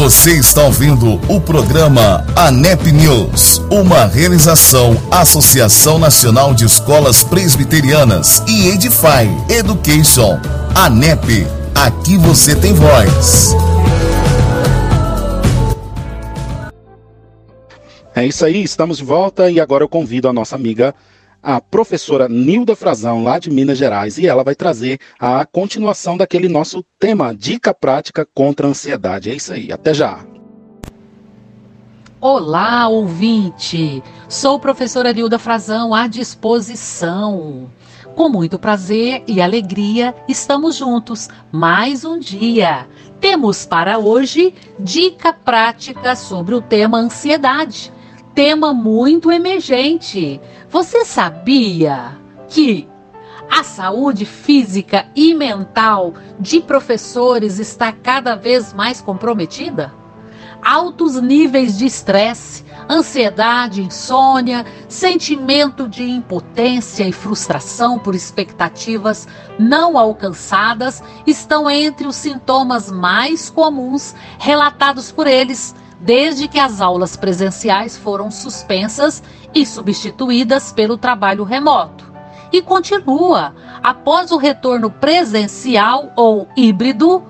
Você 0.04 0.32
está 0.32 0.62
ouvindo 0.62 1.14
o 1.32 1.40
programa 1.40 2.26
ANEP 2.36 2.92
News, 2.92 3.56
uma 3.70 4.04
realização 4.04 4.94
Associação 5.10 5.98
Nacional 5.98 6.52
de 6.52 6.66
Escolas 6.66 7.24
Presbiterianas 7.24 8.42
e 8.46 8.68
Edify 8.68 9.26
Education. 9.48 10.38
ANEP, 10.74 11.46
aqui 11.74 12.18
você 12.18 12.54
tem 12.54 12.74
voz. 12.74 13.54
É 18.14 18.26
isso 18.26 18.44
aí, 18.44 18.62
estamos 18.62 18.98
de 18.98 19.04
volta 19.04 19.50
e 19.50 19.58
agora 19.58 19.84
eu 19.84 19.88
convido 19.88 20.28
a 20.28 20.34
nossa 20.34 20.54
amiga 20.54 20.94
a 21.44 21.60
professora 21.60 22.26
Nilda 22.26 22.74
Frazão, 22.74 23.22
lá 23.22 23.38
de 23.38 23.50
Minas 23.50 23.76
Gerais, 23.76 24.16
e 24.16 24.26
ela 24.26 24.42
vai 24.42 24.54
trazer 24.54 24.98
a 25.20 25.44
continuação 25.44 26.16
daquele 26.16 26.48
nosso 26.48 26.82
tema, 26.98 27.34
dica 27.34 27.74
prática 27.74 28.26
contra 28.34 28.66
a 28.66 28.70
ansiedade. 28.70 29.30
É 29.30 29.34
isso 29.34 29.52
aí, 29.52 29.70
até 29.70 29.92
já. 29.92 30.24
Olá, 32.18 32.88
ouvinte! 32.88 34.02
Sou 34.26 34.58
professora 34.58 35.12
Nilda 35.12 35.38
Frazão 35.38 35.92
à 35.92 36.06
disposição. 36.06 37.70
Com 38.16 38.30
muito 38.30 38.58
prazer 38.58 39.22
e 39.26 39.42
alegria, 39.42 40.14
estamos 40.26 40.76
juntos 40.76 41.28
mais 41.52 42.06
um 42.06 42.18
dia. 42.18 42.88
Temos 43.20 43.66
para 43.66 43.98
hoje 43.98 44.54
dica 44.78 45.32
prática 45.32 46.16
sobre 46.16 46.54
o 46.54 46.62
tema 46.62 46.96
ansiedade 46.96 47.92
tema 48.34 48.74
muito 48.74 49.30
emergente. 49.30 50.40
Você 50.68 51.04
sabia 51.04 52.18
que 52.48 52.88
a 53.50 53.62
saúde 53.62 54.24
física 54.24 55.06
e 55.14 55.34
mental 55.34 56.14
de 56.40 56.60
professores 56.60 57.58
está 57.58 57.92
cada 57.92 58.34
vez 58.34 58.72
mais 58.72 59.00
comprometida? 59.00 59.92
Altos 60.64 61.20
níveis 61.20 61.76
de 61.76 61.84
estresse, 61.84 62.64
ansiedade, 62.88 63.82
insônia, 63.82 64.64
sentimento 64.88 65.86
de 65.86 66.02
impotência 66.10 67.06
e 67.06 67.12
frustração 67.12 67.98
por 67.98 68.14
expectativas 68.14 69.28
não 69.58 69.98
alcançadas 69.98 71.02
estão 71.26 71.70
entre 71.70 72.06
os 72.06 72.16
sintomas 72.16 72.90
mais 72.90 73.50
comuns 73.50 74.14
relatados 74.38 75.12
por 75.12 75.26
eles 75.26 75.74
desde 76.04 76.46
que 76.46 76.58
as 76.58 76.82
aulas 76.82 77.16
presenciais 77.16 77.96
foram 77.96 78.30
suspensas 78.30 79.22
e 79.54 79.64
substituídas 79.64 80.70
pelo 80.70 80.98
trabalho 80.98 81.44
remoto. 81.44 82.12
E 82.52 82.60
continua, 82.60 83.54
após 83.82 84.30
o 84.30 84.36
retorno 84.36 84.90
presencial 84.90 86.12
ou 86.14 86.46
híbrido, 86.54 87.24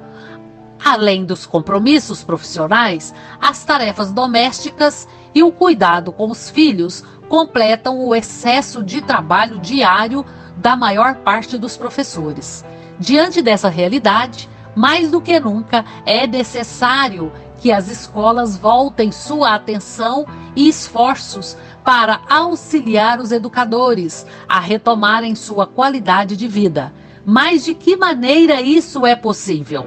além 0.84 1.24
dos 1.24 1.46
compromissos 1.46 2.24
profissionais, 2.24 3.14
as 3.40 3.64
tarefas 3.64 4.12
domésticas 4.12 5.08
e 5.34 5.42
o 5.42 5.52
cuidado 5.52 6.12
com 6.12 6.28
os 6.30 6.50
filhos 6.50 7.04
completam 7.28 8.00
o 8.00 8.14
excesso 8.14 8.82
de 8.82 9.00
trabalho 9.00 9.58
diário 9.60 10.26
da 10.56 10.76
maior 10.76 11.16
parte 11.16 11.56
dos 11.56 11.76
professores. 11.76 12.64
Diante 12.98 13.40
dessa 13.40 13.68
realidade, 13.68 14.48
mais 14.74 15.10
do 15.10 15.20
que 15.20 15.38
nunca 15.38 15.84
é 16.04 16.26
necessário 16.26 17.32
que 17.60 17.72
as 17.72 17.90
escolas 17.90 18.56
voltem 18.56 19.10
sua 19.10 19.54
atenção 19.54 20.26
e 20.54 20.68
esforços 20.68 21.56
para 21.84 22.20
auxiliar 22.28 23.20
os 23.20 23.30
educadores 23.30 24.26
a 24.48 24.58
retomarem 24.58 25.34
sua 25.34 25.66
qualidade 25.66 26.36
de 26.36 26.48
vida. 26.48 26.92
Mas 27.24 27.64
de 27.64 27.74
que 27.74 27.96
maneira 27.96 28.60
isso 28.60 29.06
é 29.06 29.16
possível? 29.16 29.86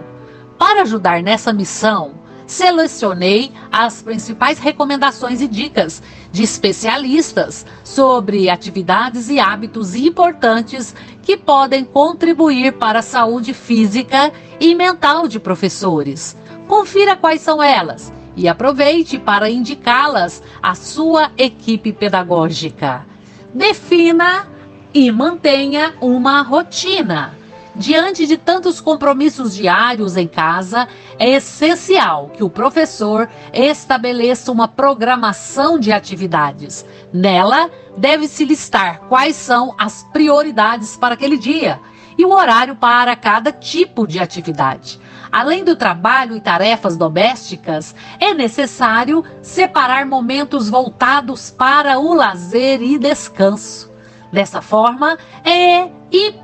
Para 0.57 0.81
ajudar 0.81 1.21
nessa 1.21 1.53
missão, 1.53 2.15
selecionei 2.47 3.51
as 3.71 4.01
principais 4.01 4.57
recomendações 4.57 5.41
e 5.41 5.47
dicas 5.47 6.01
de 6.31 6.41
especialistas 6.43 7.65
sobre 7.83 8.49
atividades 8.49 9.29
e 9.29 9.39
hábitos 9.39 9.93
importantes 9.95 10.95
que 11.21 11.35
podem 11.35 11.83
contribuir 11.83 12.73
para 12.73 12.99
a 12.99 13.03
saúde 13.03 13.53
física 13.53 14.31
e 14.59 14.73
mental 14.73 15.27
de 15.27 15.39
professores. 15.39 16.35
Confira 16.67 17.15
quais 17.15 17.41
são 17.41 17.63
elas 17.63 18.11
e 18.35 18.47
aproveite 18.47 19.17
para 19.17 19.49
indicá-las 19.49 20.43
à 20.61 20.75
sua 20.75 21.31
equipe 21.37 21.93
pedagógica. 21.93 23.05
Defina 23.53 24.47
e 24.93 25.11
mantenha 25.11 25.95
uma 26.01 26.41
rotina. 26.41 27.35
Diante 27.75 28.25
de 28.25 28.37
tantos 28.37 28.81
compromissos 28.81 29.55
diários 29.55 30.17
em 30.17 30.27
casa, 30.27 30.87
é 31.19 31.29
essencial 31.29 32.29
que 32.29 32.43
o 32.43 32.49
professor 32.49 33.29
estabeleça 33.53 34.51
uma 34.51 34.67
programação 34.67 35.77
de 35.77 35.91
atividades. 35.91 36.83
Nela, 37.13 37.69
deve-se 37.95 38.45
listar 38.45 39.01
quais 39.01 39.35
são 39.35 39.75
as 39.77 40.03
prioridades 40.11 40.97
para 40.97 41.13
aquele 41.13 41.37
dia 41.37 41.79
e 42.17 42.25
o 42.25 42.31
horário 42.31 42.75
para 42.75 43.15
cada 43.15 43.51
tipo 43.51 44.07
de 44.07 44.19
atividade. 44.19 44.99
Além 45.31 45.63
do 45.63 45.75
trabalho 45.75 46.35
e 46.35 46.41
tarefas 46.41 46.95
domésticas, 46.97 47.93
é 48.19 48.33
necessário 48.33 49.23
separar 49.41 50.05
momentos 50.05 50.69
voltados 50.69 51.51
para 51.51 51.99
o 51.99 52.13
lazer 52.13 52.81
e 52.81 52.97
descanso. 52.97 53.91
Dessa 54.31 54.61
forma, 54.61 55.17
é, 55.43 55.89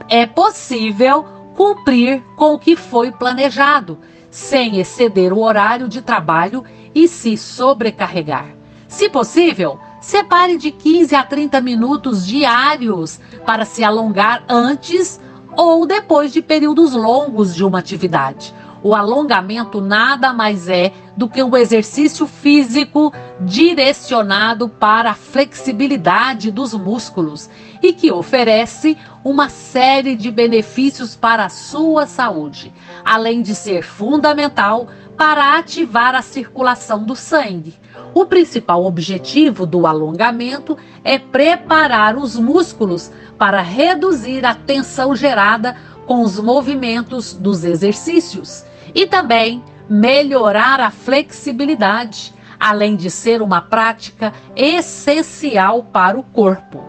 é 0.10 0.26
possível 0.26 1.26
cumprir 1.56 2.22
com 2.36 2.54
o 2.54 2.60
que 2.60 2.76
foi 2.76 3.12
planejado, 3.12 4.00
sem 4.30 4.80
exceder 4.80 5.32
o 5.32 5.42
horário 5.42 5.88
de 5.88 6.02
trabalho 6.02 6.64
e 6.96 7.08
se 7.08 7.38
sobrecarregar. 7.38 8.48
Se 8.88 9.10
possível, 9.10 9.80
separe 10.02 10.58
de 10.58 10.72
15 10.72 11.16
a 11.16 11.24
30 11.24 11.62
minutos 11.62 12.26
diários 12.26 13.20
para 13.46 13.66
se 13.66 13.84
alongar 13.84 14.44
antes 14.50 15.20
ou 15.56 15.86
depois 15.86 16.34
de 16.34 16.42
períodos 16.42 16.94
longos 16.94 17.56
de 17.56 17.64
uma 17.64 17.80
atividade. 17.80 18.54
O 18.84 18.94
alongamento 18.94 19.80
nada 19.80 20.34
mais 20.34 20.68
é 20.68 20.92
do 21.16 21.30
que 21.30 21.42
um 21.42 21.56
exercício 21.56 22.28
físico 22.28 23.14
direcionado 23.40 24.68
para 24.68 25.12
a 25.12 25.16
flexibilidade 25.16 26.52
dos 26.52 26.74
músculos 26.74 27.50
e 27.82 27.94
que 27.94 28.12
oferece 28.12 28.98
uma 29.24 29.48
série 29.48 30.18
de 30.18 30.30
benefícios 30.30 31.16
para 31.16 31.46
a 31.46 31.50
sua 31.50 32.06
saúde, 32.06 32.74
além 33.06 33.42
de 33.42 33.56
ser 33.56 33.84
fundamental 33.84 34.90
para 35.16 35.58
ativar 35.58 36.14
a 36.14 36.22
circulação 36.22 37.06
do 37.06 37.16
sangue. 37.16 37.74
O 38.14 38.26
principal 38.26 38.84
objetivo 38.84 39.66
do 39.66 39.88
alongamento 39.88 40.78
é 41.06 41.18
preparar 41.18 42.18
os 42.18 42.38
músculos 42.38 43.10
para 43.38 43.62
reduzir 43.62 44.46
a 44.46 44.54
tensão 44.54 45.16
gerada 45.16 45.78
com 46.06 46.22
os 46.22 46.38
movimentos 46.38 47.34
dos 47.34 47.64
exercícios 47.64 48.66
e 48.94 49.06
também 49.06 49.64
melhorar 49.90 50.80
a 50.80 50.92
flexibilidade, 50.92 52.34
além 52.60 52.96
de 52.96 53.10
ser 53.10 53.42
uma 53.42 53.62
prática 53.62 54.34
essencial 54.56 55.84
para 55.84 56.18
o 56.18 56.24
corpo. 56.24 56.84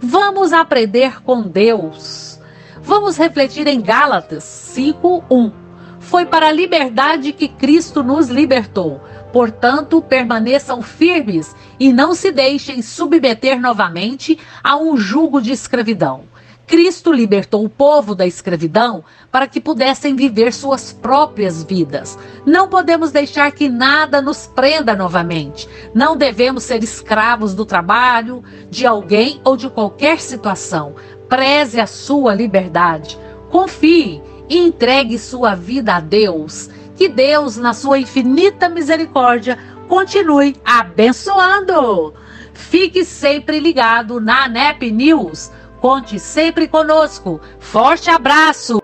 Vamos 0.00 0.52
aprender 0.52 1.22
com 1.22 1.42
Deus. 1.42 2.38
Vamos 2.80 3.16
refletir 3.16 3.66
em 3.66 3.80
Gálatas 3.80 4.44
5:1. 4.44 5.52
Foi 5.98 6.24
para 6.24 6.48
a 6.48 6.52
liberdade 6.52 7.32
que 7.32 7.48
Cristo 7.48 8.02
nos 8.02 8.28
libertou. 8.28 9.00
Portanto, 9.32 10.00
permaneçam 10.00 10.80
firmes 10.80 11.54
e 11.78 11.92
não 11.92 12.14
se 12.14 12.32
deixem 12.32 12.80
submeter 12.80 13.60
novamente 13.60 14.38
a 14.62 14.76
um 14.76 14.96
jugo 14.96 15.40
de 15.40 15.52
escravidão. 15.52 16.24
Cristo 16.68 17.10
libertou 17.10 17.64
o 17.64 17.68
povo 17.68 18.14
da 18.14 18.26
escravidão 18.26 19.02
para 19.32 19.46
que 19.46 19.58
pudessem 19.58 20.14
viver 20.14 20.52
suas 20.52 20.92
próprias 20.92 21.64
vidas. 21.64 22.18
Não 22.44 22.68
podemos 22.68 23.10
deixar 23.10 23.50
que 23.52 23.70
nada 23.70 24.20
nos 24.20 24.46
prenda 24.46 24.94
novamente. 24.94 25.66
Não 25.94 26.14
devemos 26.14 26.64
ser 26.64 26.84
escravos 26.84 27.54
do 27.54 27.64
trabalho, 27.64 28.44
de 28.70 28.86
alguém 28.86 29.40
ou 29.44 29.56
de 29.56 29.70
qualquer 29.70 30.20
situação. 30.20 30.94
Preze 31.26 31.80
a 31.80 31.86
sua 31.86 32.34
liberdade. 32.34 33.18
Confie 33.50 34.20
e 34.46 34.58
entregue 34.58 35.18
sua 35.18 35.54
vida 35.54 35.94
a 35.94 36.00
Deus. 36.00 36.68
Que 36.96 37.08
Deus, 37.08 37.56
na 37.56 37.72
sua 37.72 37.98
infinita 37.98 38.68
misericórdia, 38.68 39.58
continue 39.88 40.54
abençoando. 40.62 42.12
Fique 42.52 43.06
sempre 43.06 43.58
ligado 43.58 44.20
na 44.20 44.46
NEP 44.46 44.90
News 44.90 45.50
Conte 45.80 46.18
sempre 46.18 46.66
conosco. 46.68 47.40
Forte 47.58 48.10
abraço! 48.10 48.80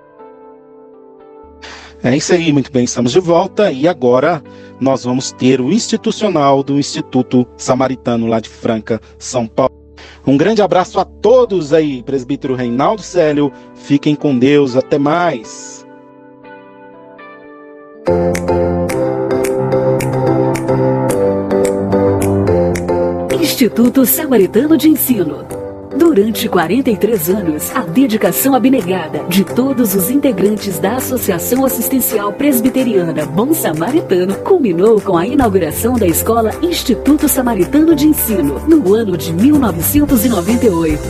É 2.03 2.15
isso 2.15 2.35
aí, 2.35 2.53
muito 2.53 2.71
bem, 2.71 2.85
estamos 2.85 3.13
de 3.13 3.19
volta 3.19 3.73
e 3.73 3.89
agora 3.89 4.43
nós 4.79 5.05
vamos 5.05 5.33
ter 5.33 5.59
o 5.59 5.73
institucional 5.73 6.63
do 6.63 6.79
Instituto 6.79 7.47
Samaritano 7.57 8.27
lá 8.27 8.41
de 8.41 8.49
Franca, 8.51 9.01
São 9.19 9.47
Paulo. 9.47 9.73
Um 10.27 10.37
grande 10.37 10.61
abraço 10.61 11.01
a 11.01 11.05
todos 11.05 11.73
aí, 11.73 12.03
presbítero 12.03 12.55
Reinaldo 12.55 13.01
Célio. 13.01 13.51
Fiquem 13.75 14.15
com 14.15 14.39
Deus, 14.39 14.77
até 14.77 14.99
mais. 14.99 15.87
Instituto 23.41 24.05
Samaritano 24.05 24.77
de 24.77 24.89
Ensino. 24.89 25.64
Durante 25.97 26.49
43 26.49 27.31
anos, 27.31 27.71
a 27.75 27.81
dedicação 27.81 28.55
abnegada 28.55 29.25
de 29.29 29.45
todos 29.45 29.95
os 29.95 30.11
integrantes 30.11 30.79
da 30.79 30.97
Associação 30.97 31.65
Assistencial 31.65 32.33
Presbiteriana 32.33 33.25
Bom 33.27 33.55
Samaritano 33.55 34.35
culminou 34.37 35.01
com 35.01 35.17
a 35.17 35.27
inauguração 35.27 35.95
da 35.95 36.07
Escola 36.07 36.51
Instituto 36.63 37.29
Samaritano 37.29 37.95
de 37.95 38.09
Ensino, 38.09 38.61
no 38.67 38.93
ano 38.93 39.17
de 39.17 39.33
1998. 39.33 41.01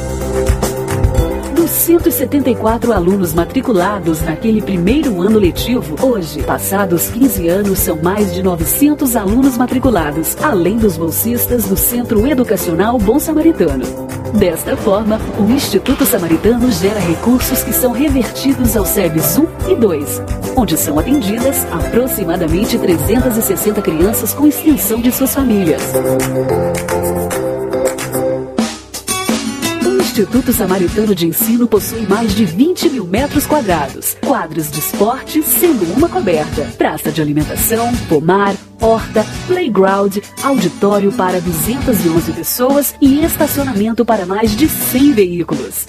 Dos 1.55 1.71
174 1.71 2.93
alunos 2.93 3.33
matriculados 3.33 4.21
naquele 4.21 4.61
primeiro 4.61 5.23
ano 5.23 5.39
letivo, 5.39 5.97
hoje, 6.07 6.43
passados 6.43 7.09
15 7.09 7.49
anos, 7.49 7.79
são 7.79 7.97
mais 7.97 8.35
de 8.35 8.43
900 8.43 9.17
alunos 9.17 9.57
matriculados, 9.57 10.37
além 10.43 10.77
dos 10.77 10.99
bolsistas 10.99 11.65
do 11.65 11.77
Centro 11.77 12.27
Educacional 12.27 12.99
Bom 12.99 13.19
Samaritano. 13.19 14.14
Desta 14.35 14.77
forma, 14.77 15.21
o 15.39 15.49
Instituto 15.49 16.05
Samaritano 16.05 16.71
gera 16.73 16.99
recursos 16.99 17.63
que 17.63 17.73
são 17.73 17.93
revertidos 17.93 18.77
aos 18.77 18.89
SEBs 18.89 19.39
1 19.39 19.71
e 19.71 19.77
2, 19.77 20.23
onde 20.57 20.77
são 20.77 20.99
atendidas 20.99 21.65
aproximadamente 21.73 22.77
360 22.77 23.81
crianças 23.81 24.35
com 24.35 24.49
extensão 24.49 25.01
de 25.01 25.13
suas 25.13 25.33
famílias. 25.33 25.81
O 29.87 30.01
Instituto 30.03 30.53
Samaritano 30.53 31.15
de 31.15 31.29
Ensino 31.29 31.69
possui 31.69 32.05
mais 32.05 32.35
de 32.35 32.45
20 32.45 32.91
mil 32.91 33.07
metros 33.07 33.47
quadrados, 33.47 34.17
quadros 34.25 34.69
de 34.69 34.81
esporte, 34.81 35.45
sendo 35.45 35.85
uma 35.97 36.09
coberta, 36.09 36.63
praça 36.77 37.13
de 37.13 37.23
alimentação, 37.23 37.95
pomar, 38.09 38.55
horta, 38.85 39.25
playground, 39.47 40.19
auditório 40.43 41.11
para 41.13 41.41
211 41.41 42.33
pessoas 42.33 42.95
e 43.01 43.25
estacionamento 43.25 44.05
para 44.05 44.27
mais 44.27 44.55
de 44.55 44.69
100 44.69 45.13
veículos. 45.13 45.87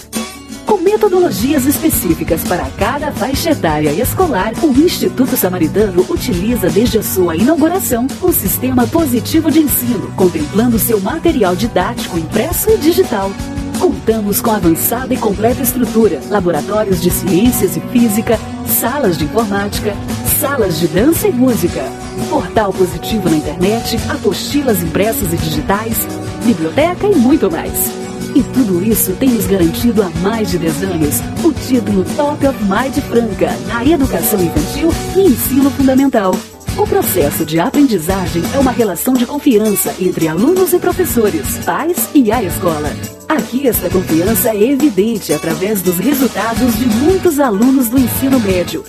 Com 0.66 0.78
metodologias 0.78 1.66
específicas 1.66 2.44
para 2.46 2.66
cada 2.78 3.12
faixa 3.12 3.52
etária 3.52 3.92
escolar, 3.92 4.54
o 4.64 4.68
Instituto 4.68 5.36
Samaritano 5.36 6.06
utiliza 6.10 6.70
desde 6.70 6.98
a 6.98 7.04
sua 7.04 7.36
inauguração 7.36 8.08
o 8.22 8.32
sistema 8.32 8.88
positivo 8.88 9.52
de 9.52 9.60
ensino, 9.60 10.12
contemplando 10.16 10.80
seu 10.80 11.00
material 11.02 11.56
didático 11.56 12.18
impresso 12.18 12.72
e 12.72 12.78
digital. 12.78 13.30
Contamos 13.78 14.40
com 14.40 14.52
avançada 14.52 15.14
e 15.14 15.18
completa 15.18 15.62
estrutura, 15.62 16.22
laboratórios 16.30 17.02
de 17.02 17.12
ciências 17.12 17.76
e 17.76 17.82
física, 17.82 18.40
salas 18.80 19.18
de 19.18 19.26
informática, 19.26 19.94
salas 20.40 20.80
de 20.80 20.88
dança 20.88 21.28
e 21.28 21.32
música, 21.32 21.84
portal 22.30 22.73
positivo 22.73 23.30
na 23.30 23.38
internet, 23.38 23.97
apostilas 24.10 24.82
impressas 24.82 25.34
e 25.34 25.38
digitais, 25.38 25.97
biblioteca 26.43 27.08
e 27.08 27.15
muito 27.15 27.49
mais. 27.49 27.91
E 28.36 28.43
tudo 28.43 28.84
isso 28.84 29.13
tem 29.13 29.30
nos 29.30 29.45
garantido 29.47 30.04
há 30.04 30.10
mais 30.19 30.51
de 30.51 30.58
10 30.58 30.84
anos 30.84 31.15
o 31.43 31.54
título 31.54 32.04
Top 32.15 32.45
of 32.45 32.60
Mind 32.63 32.95
Franca 33.10 33.49
na 33.67 33.86
educação 33.86 34.43
infantil 34.43 34.89
e 35.15 35.21
ensino 35.21 35.69
fundamental. 35.71 36.36
O 36.78 36.86
processo 36.86 37.45
de 37.45 37.58
aprendizagem 37.58 38.43
é 38.54 38.60
uma 38.60 38.71
relação 38.71 39.13
de 39.13 39.25
confiança 39.25 39.95
entre 39.97 40.28
alunos 40.28 40.73
e 40.73 40.80
professores, 40.80 41.58
pais 41.60 42.10
e 42.13 42.30
a 42.30 42.43
escola. 42.43 42.91
Aqui 43.30 43.67
esta 43.67 43.89
confiança 43.89 44.49
é 44.49 44.71
evidente 44.71 45.32
através 45.32 45.82
dos 45.82 45.97
resultados 45.97 46.78
de 46.78 46.86
muitos 46.86 47.39
alunos 47.39 47.88
do 47.88 47.97
ensino 47.97 48.38
médio, 48.41 48.84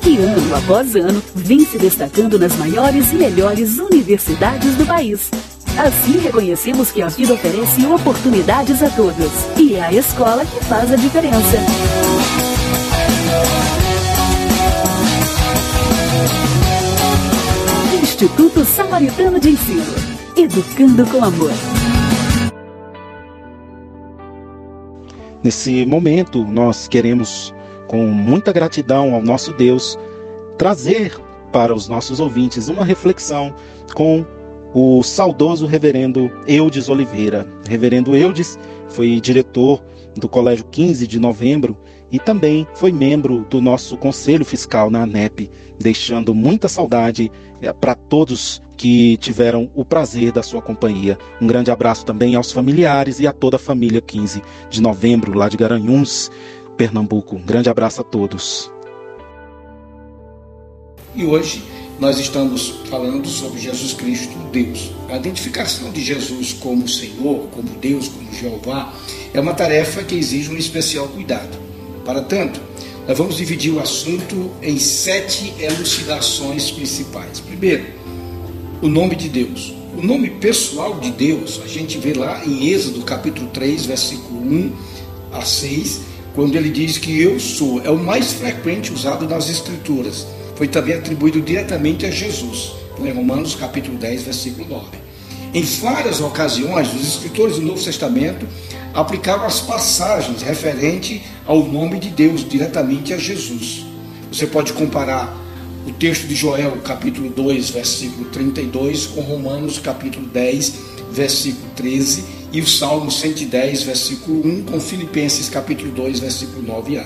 que 0.00 0.16
ano 0.18 0.56
após 0.56 0.96
ano 0.96 1.22
vem 1.34 1.64
se 1.64 1.78
destacando 1.78 2.38
nas 2.38 2.56
maiores 2.56 3.12
e 3.12 3.16
melhores 3.16 3.78
universidades 3.78 4.74
do 4.76 4.86
país. 4.86 5.30
Assim 5.78 6.18
reconhecemos 6.18 6.90
que 6.90 7.02
a 7.02 7.08
vida 7.08 7.34
oferece 7.34 7.86
oportunidades 7.86 8.82
a 8.82 8.90
todos 8.90 9.30
e 9.56 9.74
é 9.74 9.84
a 9.84 9.92
escola 9.92 10.44
que 10.44 10.64
faz 10.64 10.92
a 10.92 10.96
diferença. 10.96 11.58
Instituto 18.02 18.64
Samaritano 18.64 19.40
de 19.40 19.50
Ensino. 19.50 19.82
Educando 20.36 21.06
com 21.06 21.24
amor. 21.24 21.50
Nesse 25.42 25.86
momento, 25.86 26.44
nós 26.44 26.86
queremos, 26.86 27.54
com 27.90 28.06
muita 28.06 28.52
gratidão 28.52 29.12
ao 29.16 29.20
nosso 29.20 29.52
Deus, 29.52 29.98
trazer 30.56 31.12
para 31.50 31.74
os 31.74 31.88
nossos 31.88 32.20
ouvintes 32.20 32.68
uma 32.68 32.84
reflexão 32.84 33.52
com 33.96 34.24
o 34.72 35.02
saudoso 35.02 35.66
reverendo 35.66 36.30
Eudes 36.46 36.88
Oliveira. 36.88 37.44
Reverendo 37.68 38.14
Eudes 38.14 38.56
foi 38.90 39.20
diretor 39.20 39.82
do 40.14 40.28
Colégio 40.28 40.64
15 40.66 41.04
de 41.04 41.18
Novembro 41.18 41.76
e 42.12 42.20
também 42.20 42.64
foi 42.74 42.92
membro 42.92 43.44
do 43.50 43.60
nosso 43.60 43.96
Conselho 43.96 44.44
Fiscal 44.44 44.88
na 44.88 45.02
ANEP, 45.02 45.50
deixando 45.76 46.32
muita 46.32 46.68
saudade 46.68 47.30
eh, 47.60 47.72
para 47.72 47.96
todos 47.96 48.62
que 48.76 49.16
tiveram 49.16 49.70
o 49.74 49.84
prazer 49.84 50.30
da 50.32 50.42
sua 50.42 50.62
companhia. 50.62 51.18
Um 51.40 51.46
grande 51.46 51.70
abraço 51.70 52.04
também 52.04 52.34
aos 52.36 52.52
familiares 52.52 53.18
e 53.18 53.26
a 53.26 53.32
toda 53.32 53.56
a 53.56 53.58
família 53.58 54.00
15 54.00 54.42
de 54.68 54.80
Novembro, 54.80 55.36
lá 55.36 55.48
de 55.48 55.56
Garanhuns, 55.56 56.30
Pernambuco. 56.80 57.36
Um 57.36 57.42
grande 57.42 57.68
abraço 57.68 58.00
a 58.00 58.04
todos. 58.04 58.72
E 61.14 61.26
hoje 61.26 61.62
nós 61.98 62.18
estamos 62.18 62.70
falando 62.88 63.28
sobre 63.28 63.60
Jesus 63.60 63.92
Cristo, 63.92 64.34
Deus. 64.50 64.90
A 65.10 65.16
identificação 65.18 65.90
de 65.90 66.02
Jesus 66.02 66.54
como 66.54 66.88
Senhor, 66.88 67.48
como 67.48 67.68
Deus, 67.78 68.08
como 68.08 68.32
Jeová, 68.32 68.94
é 69.34 69.38
uma 69.38 69.52
tarefa 69.52 70.02
que 70.02 70.14
exige 70.14 70.50
um 70.50 70.56
especial 70.56 71.06
cuidado. 71.08 71.54
Para 72.02 72.22
tanto, 72.22 72.58
nós 73.06 73.18
vamos 73.18 73.36
dividir 73.36 73.74
o 73.74 73.78
assunto 73.78 74.50
em 74.62 74.78
sete 74.78 75.52
elucidações 75.58 76.70
principais. 76.70 77.40
Primeiro, 77.40 77.88
o 78.80 78.88
nome 78.88 79.16
de 79.16 79.28
Deus. 79.28 79.74
O 79.98 80.00
nome 80.00 80.30
pessoal 80.30 80.98
de 80.98 81.10
Deus, 81.10 81.60
a 81.62 81.68
gente 81.68 81.98
vê 81.98 82.14
lá 82.14 82.42
em 82.46 82.70
Êxodo 82.70 83.02
capítulo 83.02 83.48
3, 83.48 83.84
versículo 83.84 84.40
1 84.40 84.72
a 85.32 85.42
6, 85.42 86.09
quando 86.34 86.56
ele 86.56 86.70
diz 86.70 86.98
que 86.98 87.20
eu 87.20 87.38
sou, 87.40 87.82
é 87.82 87.90
o 87.90 87.98
mais 87.98 88.32
frequente 88.32 88.92
usado 88.92 89.28
nas 89.28 89.48
Escrituras 89.48 90.26
foi 90.60 90.68
também 90.68 90.94
atribuído 90.94 91.40
diretamente 91.40 92.04
a 92.04 92.10
Jesus, 92.10 92.72
em 92.98 93.10
Romanos 93.10 93.54
capítulo 93.54 93.96
10, 93.96 94.24
versículo 94.24 94.68
9. 94.68 94.88
Em 95.54 95.62
várias 95.62 96.20
ocasiões, 96.20 96.92
os 96.92 97.08
escritores 97.08 97.56
do 97.56 97.62
Novo 97.62 97.82
Testamento 97.82 98.46
aplicaram 98.92 99.44
as 99.46 99.60
passagens 99.60 100.42
referentes 100.42 101.22
ao 101.46 101.64
nome 101.66 101.98
de 101.98 102.10
Deus 102.10 102.46
diretamente 102.46 103.14
a 103.14 103.16
Jesus. 103.16 103.86
Você 104.30 104.46
pode 104.46 104.74
comparar 104.74 105.34
o 105.86 105.92
texto 105.92 106.26
de 106.26 106.34
Joel, 106.34 106.76
capítulo 106.84 107.30
2, 107.30 107.70
versículo 107.70 108.26
32, 108.26 109.06
com 109.06 109.22
Romanos, 109.22 109.78
capítulo 109.78 110.26
10, 110.26 110.74
versículo 111.10 111.70
13, 111.74 112.24
e 112.52 112.60
o 112.60 112.66
Salmo 112.66 113.10
110, 113.10 113.84
versículo 113.84 114.44
1, 114.44 114.62
com 114.64 114.80
Filipenses, 114.80 115.48
capítulo 115.48 115.92
2, 115.92 116.18
versículo 116.18 116.62
9 116.62 116.98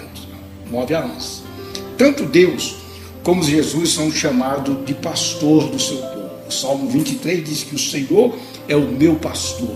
a 0.95 1.05
11. 1.05 1.43
Tanto 1.99 2.25
Deus 2.25 2.77
como 3.23 3.43
Jesus 3.43 3.91
são 3.93 4.11
chamados 4.11 4.85
de 4.87 4.95
pastor 4.95 5.69
do 5.69 5.79
seu 5.79 5.99
povo. 5.99 6.31
O 6.49 6.53
Salmo 6.53 6.89
23 6.89 7.45
diz 7.45 7.63
que 7.63 7.75
o 7.75 7.79
Senhor 7.79 8.35
é 8.69 8.75
o 8.75 8.87
meu 8.87 9.17
pastor. 9.17 9.75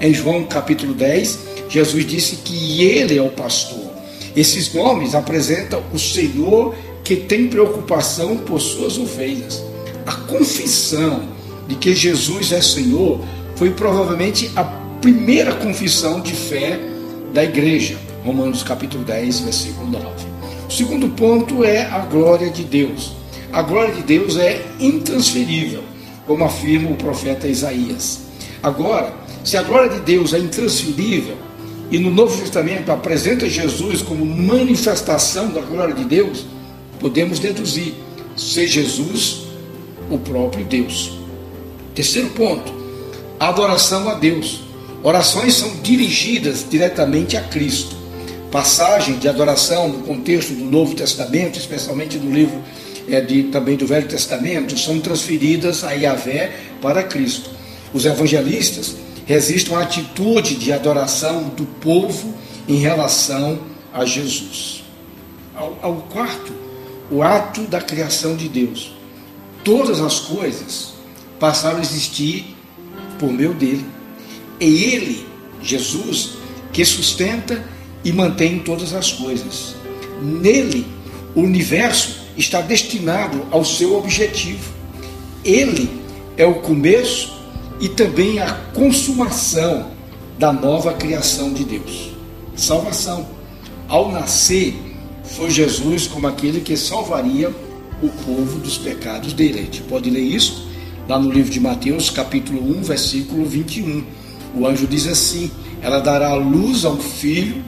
Em 0.00 0.12
João 0.12 0.44
capítulo 0.44 0.92
10, 0.92 1.38
Jesus 1.68 2.06
disse 2.06 2.36
que 2.36 2.82
ele 2.82 3.16
é 3.16 3.22
o 3.22 3.30
pastor. 3.30 3.90
Esses 4.34 4.72
nomes 4.74 5.14
apresentam 5.14 5.82
o 5.92 5.98
Senhor 5.98 6.74
que 7.02 7.16
tem 7.16 7.48
preocupação 7.48 8.36
por 8.36 8.60
suas 8.60 8.98
ovelhas. 8.98 9.62
A 10.06 10.12
confissão 10.12 11.26
de 11.66 11.74
que 11.74 11.94
Jesus 11.94 12.52
é 12.52 12.60
Senhor 12.60 13.20
foi 13.56 13.70
provavelmente 13.70 14.50
a 14.54 14.85
primeira 15.06 15.54
confissão 15.54 16.20
de 16.20 16.32
fé 16.32 16.80
da 17.32 17.44
igreja. 17.44 17.96
Romanos 18.24 18.64
capítulo 18.64 19.04
10, 19.04 19.38
versículo 19.38 19.86
9. 19.88 20.06
O 20.68 20.72
segundo 20.72 21.08
ponto 21.10 21.62
é 21.62 21.82
a 21.82 22.00
glória 22.00 22.50
de 22.50 22.64
Deus. 22.64 23.12
A 23.52 23.62
glória 23.62 23.94
de 23.94 24.02
Deus 24.02 24.36
é 24.36 24.66
intransferível, 24.80 25.84
como 26.26 26.42
afirma 26.42 26.90
o 26.90 26.96
profeta 26.96 27.46
Isaías. 27.46 28.22
Agora, 28.60 29.14
se 29.44 29.56
a 29.56 29.62
glória 29.62 29.90
de 29.90 30.00
Deus 30.00 30.34
é 30.34 30.40
intransferível 30.40 31.36
e 31.88 32.00
no 32.00 32.10
Novo 32.10 32.36
Testamento 32.40 32.90
apresenta 32.90 33.48
Jesus 33.48 34.02
como 34.02 34.26
manifestação 34.26 35.50
da 35.50 35.60
glória 35.60 35.94
de 35.94 36.04
Deus, 36.04 36.46
podemos 36.98 37.38
deduzir 37.38 37.94
ser 38.36 38.66
Jesus 38.66 39.42
o 40.10 40.18
próprio 40.18 40.64
Deus. 40.64 41.16
Terceiro 41.94 42.30
ponto, 42.30 42.74
adoração 43.38 44.08
a 44.08 44.14
Deus. 44.14 44.65
Orações 45.06 45.54
são 45.54 45.72
dirigidas 45.82 46.66
diretamente 46.68 47.36
a 47.36 47.40
Cristo 47.40 47.94
passagem 48.50 49.18
de 49.20 49.28
adoração 49.28 49.88
no 49.88 49.98
contexto 50.02 50.52
do 50.52 50.64
Novo 50.64 50.96
Testamento, 50.96 51.60
especialmente 51.60 52.18
no 52.18 52.34
livro 52.34 52.60
é, 53.08 53.20
de, 53.20 53.44
também 53.44 53.76
do 53.76 53.86
Velho 53.86 54.08
Testamento 54.08 54.76
são 54.76 54.98
transferidas 54.98 55.84
a 55.84 55.92
Yahvé 55.92 56.52
para 56.82 57.04
Cristo. 57.04 57.50
Os 57.94 58.04
evangelistas 58.04 58.96
registram 59.26 59.76
a 59.76 59.82
atitude 59.82 60.56
de 60.56 60.72
adoração 60.72 61.50
do 61.50 61.66
povo 61.66 62.34
em 62.66 62.78
relação 62.78 63.60
a 63.94 64.04
Jesus. 64.04 64.82
Ao, 65.54 65.78
ao 65.82 65.94
quarto, 66.10 66.52
o 67.12 67.22
ato 67.22 67.60
da 67.62 67.80
criação 67.80 68.34
de 68.34 68.48
Deus. 68.48 68.92
Todas 69.62 70.00
as 70.00 70.18
coisas 70.18 70.94
passaram 71.38 71.78
a 71.78 71.82
existir 71.82 72.56
por 73.20 73.32
meio 73.32 73.54
dele. 73.54 73.95
E 74.60 74.84
ele, 74.84 75.26
Jesus, 75.62 76.34
que 76.72 76.84
sustenta 76.84 77.64
e 78.04 78.12
mantém 78.12 78.58
todas 78.58 78.92
as 78.92 79.12
coisas. 79.12 79.74
Nele, 80.22 80.86
o 81.34 81.40
universo 81.40 82.20
está 82.36 82.60
destinado 82.60 83.46
ao 83.50 83.64
seu 83.64 83.96
objetivo. 83.96 84.72
Ele 85.44 85.88
é 86.36 86.46
o 86.46 86.56
começo 86.56 87.36
e 87.80 87.88
também 87.88 88.38
a 88.38 88.52
consumação 88.74 89.90
da 90.38 90.52
nova 90.52 90.92
criação 90.92 91.52
de 91.52 91.64
Deus. 91.64 92.12
Salvação. 92.54 93.26
Ao 93.88 94.10
nascer, 94.10 94.74
foi 95.24 95.50
Jesus 95.50 96.06
como 96.06 96.26
aquele 96.26 96.60
que 96.60 96.76
salvaria 96.76 97.50
o 98.02 98.08
povo 98.08 98.58
dos 98.58 98.78
pecados 98.78 99.32
dele. 99.32 99.60
A 99.60 99.62
gente 99.62 99.82
pode 99.82 100.10
ler 100.10 100.22
isso 100.22 100.66
lá 101.08 101.18
no 101.18 101.30
livro 101.30 101.50
de 101.50 101.60
Mateus, 101.60 102.10
capítulo 102.10 102.78
1, 102.78 102.82
versículo 102.82 103.44
21. 103.44 104.04
O 104.56 104.66
anjo 104.66 104.86
diz 104.86 105.06
assim: 105.06 105.50
Ela 105.82 106.00
dará 106.00 106.34
luz 106.34 106.84
a 106.84 106.90
um 106.90 106.98
filho 106.98 107.62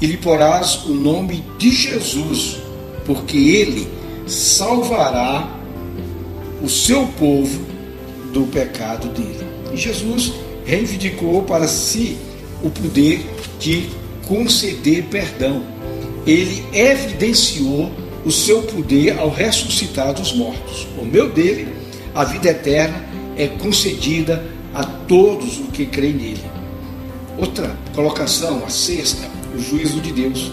e 0.00 0.06
lhe 0.06 0.16
porás 0.16 0.84
o 0.84 0.92
nome 0.92 1.44
de 1.56 1.70
Jesus, 1.70 2.58
porque 3.04 3.36
ele 3.36 3.88
salvará 4.26 5.48
o 6.62 6.68
seu 6.68 7.06
povo 7.18 7.64
do 8.32 8.42
pecado 8.48 9.08
dele. 9.08 9.46
E 9.72 9.76
Jesus 9.76 10.32
reivindicou 10.64 11.42
para 11.42 11.68
si 11.68 12.16
o 12.62 12.70
poder 12.70 13.24
de 13.60 13.88
conceder 14.26 15.04
perdão. 15.04 15.62
Ele 16.26 16.64
evidenciou 16.72 17.92
o 18.24 18.32
seu 18.32 18.62
poder 18.62 19.16
ao 19.16 19.30
ressuscitar 19.30 20.12
dos 20.12 20.32
mortos. 20.32 20.88
Por 20.96 21.06
meio 21.06 21.30
dele, 21.30 21.68
a 22.12 22.24
vida 22.24 22.48
eterna 22.48 23.06
é 23.36 23.46
concedida 23.46 24.44
a 24.76 24.84
todos 24.84 25.58
os 25.58 25.68
que 25.68 25.86
creem 25.86 26.12
nele. 26.12 26.44
Outra 27.38 27.74
colocação, 27.94 28.62
a 28.66 28.68
sexta, 28.68 29.26
o 29.54 29.58
juízo 29.58 30.00
de 30.00 30.12
Deus. 30.12 30.52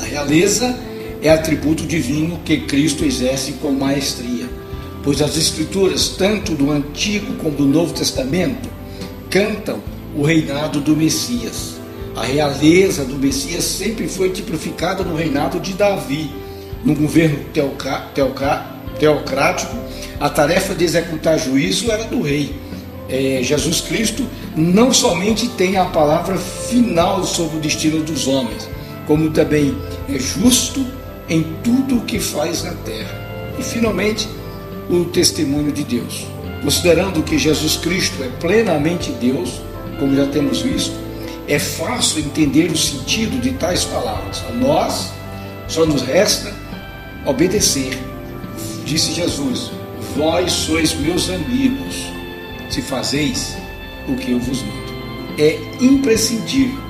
A 0.00 0.04
realeza 0.04 0.78
é 1.20 1.28
atributo 1.28 1.84
divino 1.84 2.38
que 2.44 2.60
Cristo 2.60 3.04
exerce 3.04 3.54
com 3.54 3.72
maestria, 3.72 4.48
pois 5.02 5.20
as 5.20 5.36
Escrituras, 5.36 6.10
tanto 6.10 6.54
do 6.54 6.70
Antigo 6.70 7.34
como 7.34 7.56
do 7.56 7.66
Novo 7.66 7.92
Testamento, 7.92 8.68
cantam 9.28 9.80
o 10.16 10.22
reinado 10.22 10.80
do 10.80 10.96
Messias. 10.96 11.74
A 12.14 12.24
realeza 12.24 13.04
do 13.04 13.16
Messias 13.16 13.64
sempre 13.64 14.06
foi 14.06 14.30
tipificada 14.30 15.02
no 15.02 15.16
reinado 15.16 15.58
de 15.58 15.72
Davi, 15.72 16.30
no 16.84 16.94
governo 16.94 17.40
teocrático. 17.52 19.76
A 20.20 20.30
tarefa 20.30 20.72
de 20.72 20.84
executar 20.84 21.38
juízo 21.38 21.90
era 21.90 22.04
do 22.04 22.22
rei. 22.22 22.69
É, 23.10 23.40
Jesus 23.42 23.80
Cristo 23.80 24.24
não 24.56 24.92
somente 24.92 25.48
tem 25.48 25.76
a 25.76 25.84
palavra 25.86 26.38
final 26.38 27.24
sobre 27.24 27.56
o 27.56 27.60
destino 27.60 28.02
dos 28.02 28.26
homens, 28.26 28.68
como 29.06 29.30
também 29.30 29.76
é 30.08 30.18
justo 30.18 30.86
em 31.28 31.44
tudo 31.62 31.98
o 31.98 32.00
que 32.02 32.20
faz 32.20 32.62
na 32.62 32.72
terra. 32.72 33.54
E 33.58 33.62
finalmente, 33.62 34.28
o 34.88 35.04
testemunho 35.06 35.72
de 35.72 35.84
Deus. 35.84 36.26
Considerando 36.62 37.22
que 37.22 37.38
Jesus 37.38 37.76
Cristo 37.76 38.22
é 38.22 38.28
plenamente 38.40 39.10
Deus, 39.12 39.60
como 39.98 40.14
já 40.14 40.26
temos 40.26 40.60
visto, 40.60 40.94
é 41.48 41.58
fácil 41.58 42.20
entender 42.20 42.70
o 42.70 42.76
sentido 42.76 43.40
de 43.40 43.52
tais 43.52 43.84
palavras. 43.84 44.42
A 44.48 44.52
nós 44.52 45.10
só 45.68 45.86
nos 45.86 46.02
resta 46.02 46.52
obedecer. 47.26 47.98
Disse 48.84 49.12
Jesus: 49.12 49.70
Vós 50.16 50.52
sois 50.52 50.94
meus 50.94 51.30
amigos, 51.30 52.06
se 52.70 52.80
fazeis 52.80 53.56
o 54.08 54.14
que 54.14 54.32
eu 54.32 54.38
vos 54.38 54.62
mando. 54.62 54.90
É 55.38 55.58
imprescindível 55.80 56.80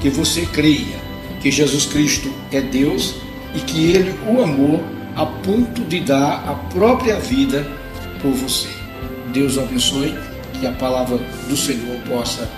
que 0.00 0.08
você 0.08 0.46
creia 0.46 0.96
que 1.40 1.50
Jesus 1.50 1.86
Cristo 1.86 2.32
é 2.50 2.60
Deus 2.60 3.16
e 3.54 3.60
que 3.60 3.92
ele 3.92 4.18
o 4.28 4.42
amou 4.42 4.82
a 5.16 5.26
ponto 5.26 5.82
de 5.84 6.00
dar 6.00 6.48
a 6.48 6.54
própria 6.72 7.18
vida 7.18 7.66
por 8.20 8.32
você. 8.32 8.68
Deus 9.32 9.56
o 9.56 9.60
abençoe, 9.60 10.14
que 10.58 10.66
a 10.66 10.72
palavra 10.72 11.18
do 11.48 11.56
Senhor 11.56 11.98
possa 12.08 12.48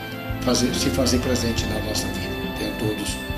fazer, 0.42 0.74
se 0.74 0.90
fazer 0.90 1.18
presente 1.18 1.64
na 1.66 1.80
nossa 1.80 2.06
vida. 2.08 2.30
Tenham 2.58 2.74
todos 2.78 3.29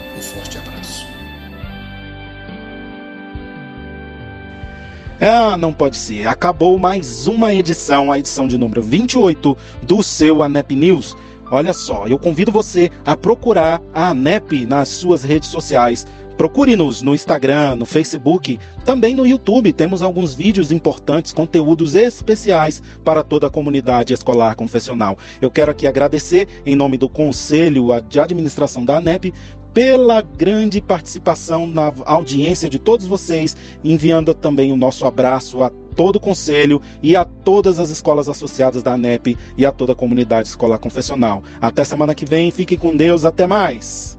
Ah, 5.24 5.56
não 5.56 5.72
pode 5.72 5.96
ser. 5.96 6.26
Acabou 6.26 6.76
mais 6.80 7.28
uma 7.28 7.54
edição, 7.54 8.10
a 8.10 8.18
edição 8.18 8.48
de 8.48 8.58
número 8.58 8.82
28 8.82 9.56
do 9.84 10.02
seu 10.02 10.42
ANEP 10.42 10.74
News. 10.74 11.16
Olha 11.48 11.72
só, 11.72 12.08
eu 12.08 12.18
convido 12.18 12.50
você 12.50 12.90
a 13.06 13.16
procurar 13.16 13.80
a 13.94 14.08
ANEP 14.08 14.66
nas 14.66 14.88
suas 14.88 15.22
redes 15.22 15.48
sociais 15.48 16.04
Procure-nos 16.36 17.02
no 17.02 17.14
Instagram, 17.14 17.76
no 17.76 17.86
Facebook, 17.86 18.58
também 18.84 19.14
no 19.14 19.26
YouTube. 19.26 19.72
Temos 19.72 20.02
alguns 20.02 20.34
vídeos 20.34 20.72
importantes, 20.72 21.32
conteúdos 21.32 21.94
especiais 21.94 22.82
para 23.04 23.22
toda 23.22 23.46
a 23.46 23.50
comunidade 23.50 24.12
escolar 24.12 24.56
confessional. 24.56 25.16
Eu 25.40 25.50
quero 25.50 25.70
aqui 25.70 25.86
agradecer, 25.86 26.48
em 26.64 26.74
nome 26.74 26.96
do 26.96 27.08
Conselho 27.08 27.88
de 28.08 28.18
Administração 28.18 28.84
da 28.84 28.96
ANEP, 28.96 29.32
pela 29.72 30.20
grande 30.22 30.80
participação 30.80 31.66
na 31.66 31.92
audiência 32.04 32.68
de 32.68 32.78
todos 32.78 33.06
vocês, 33.06 33.56
enviando 33.82 34.34
também 34.34 34.72
o 34.72 34.76
nosso 34.76 35.06
abraço 35.06 35.62
a 35.62 35.70
todo 35.96 36.16
o 36.16 36.20
conselho 36.20 36.80
e 37.02 37.14
a 37.16 37.24
todas 37.24 37.78
as 37.78 37.90
escolas 37.90 38.28
associadas 38.28 38.82
da 38.82 38.94
ANEP 38.94 39.36
e 39.56 39.66
a 39.66 39.72
toda 39.72 39.92
a 39.92 39.96
comunidade 39.96 40.48
escolar 40.48 40.78
confessional. 40.78 41.42
Até 41.60 41.84
semana 41.84 42.14
que 42.14 42.24
vem, 42.24 42.50
fique 42.50 42.76
com 42.76 42.96
Deus, 42.96 43.24
até 43.24 43.46
mais. 43.46 44.18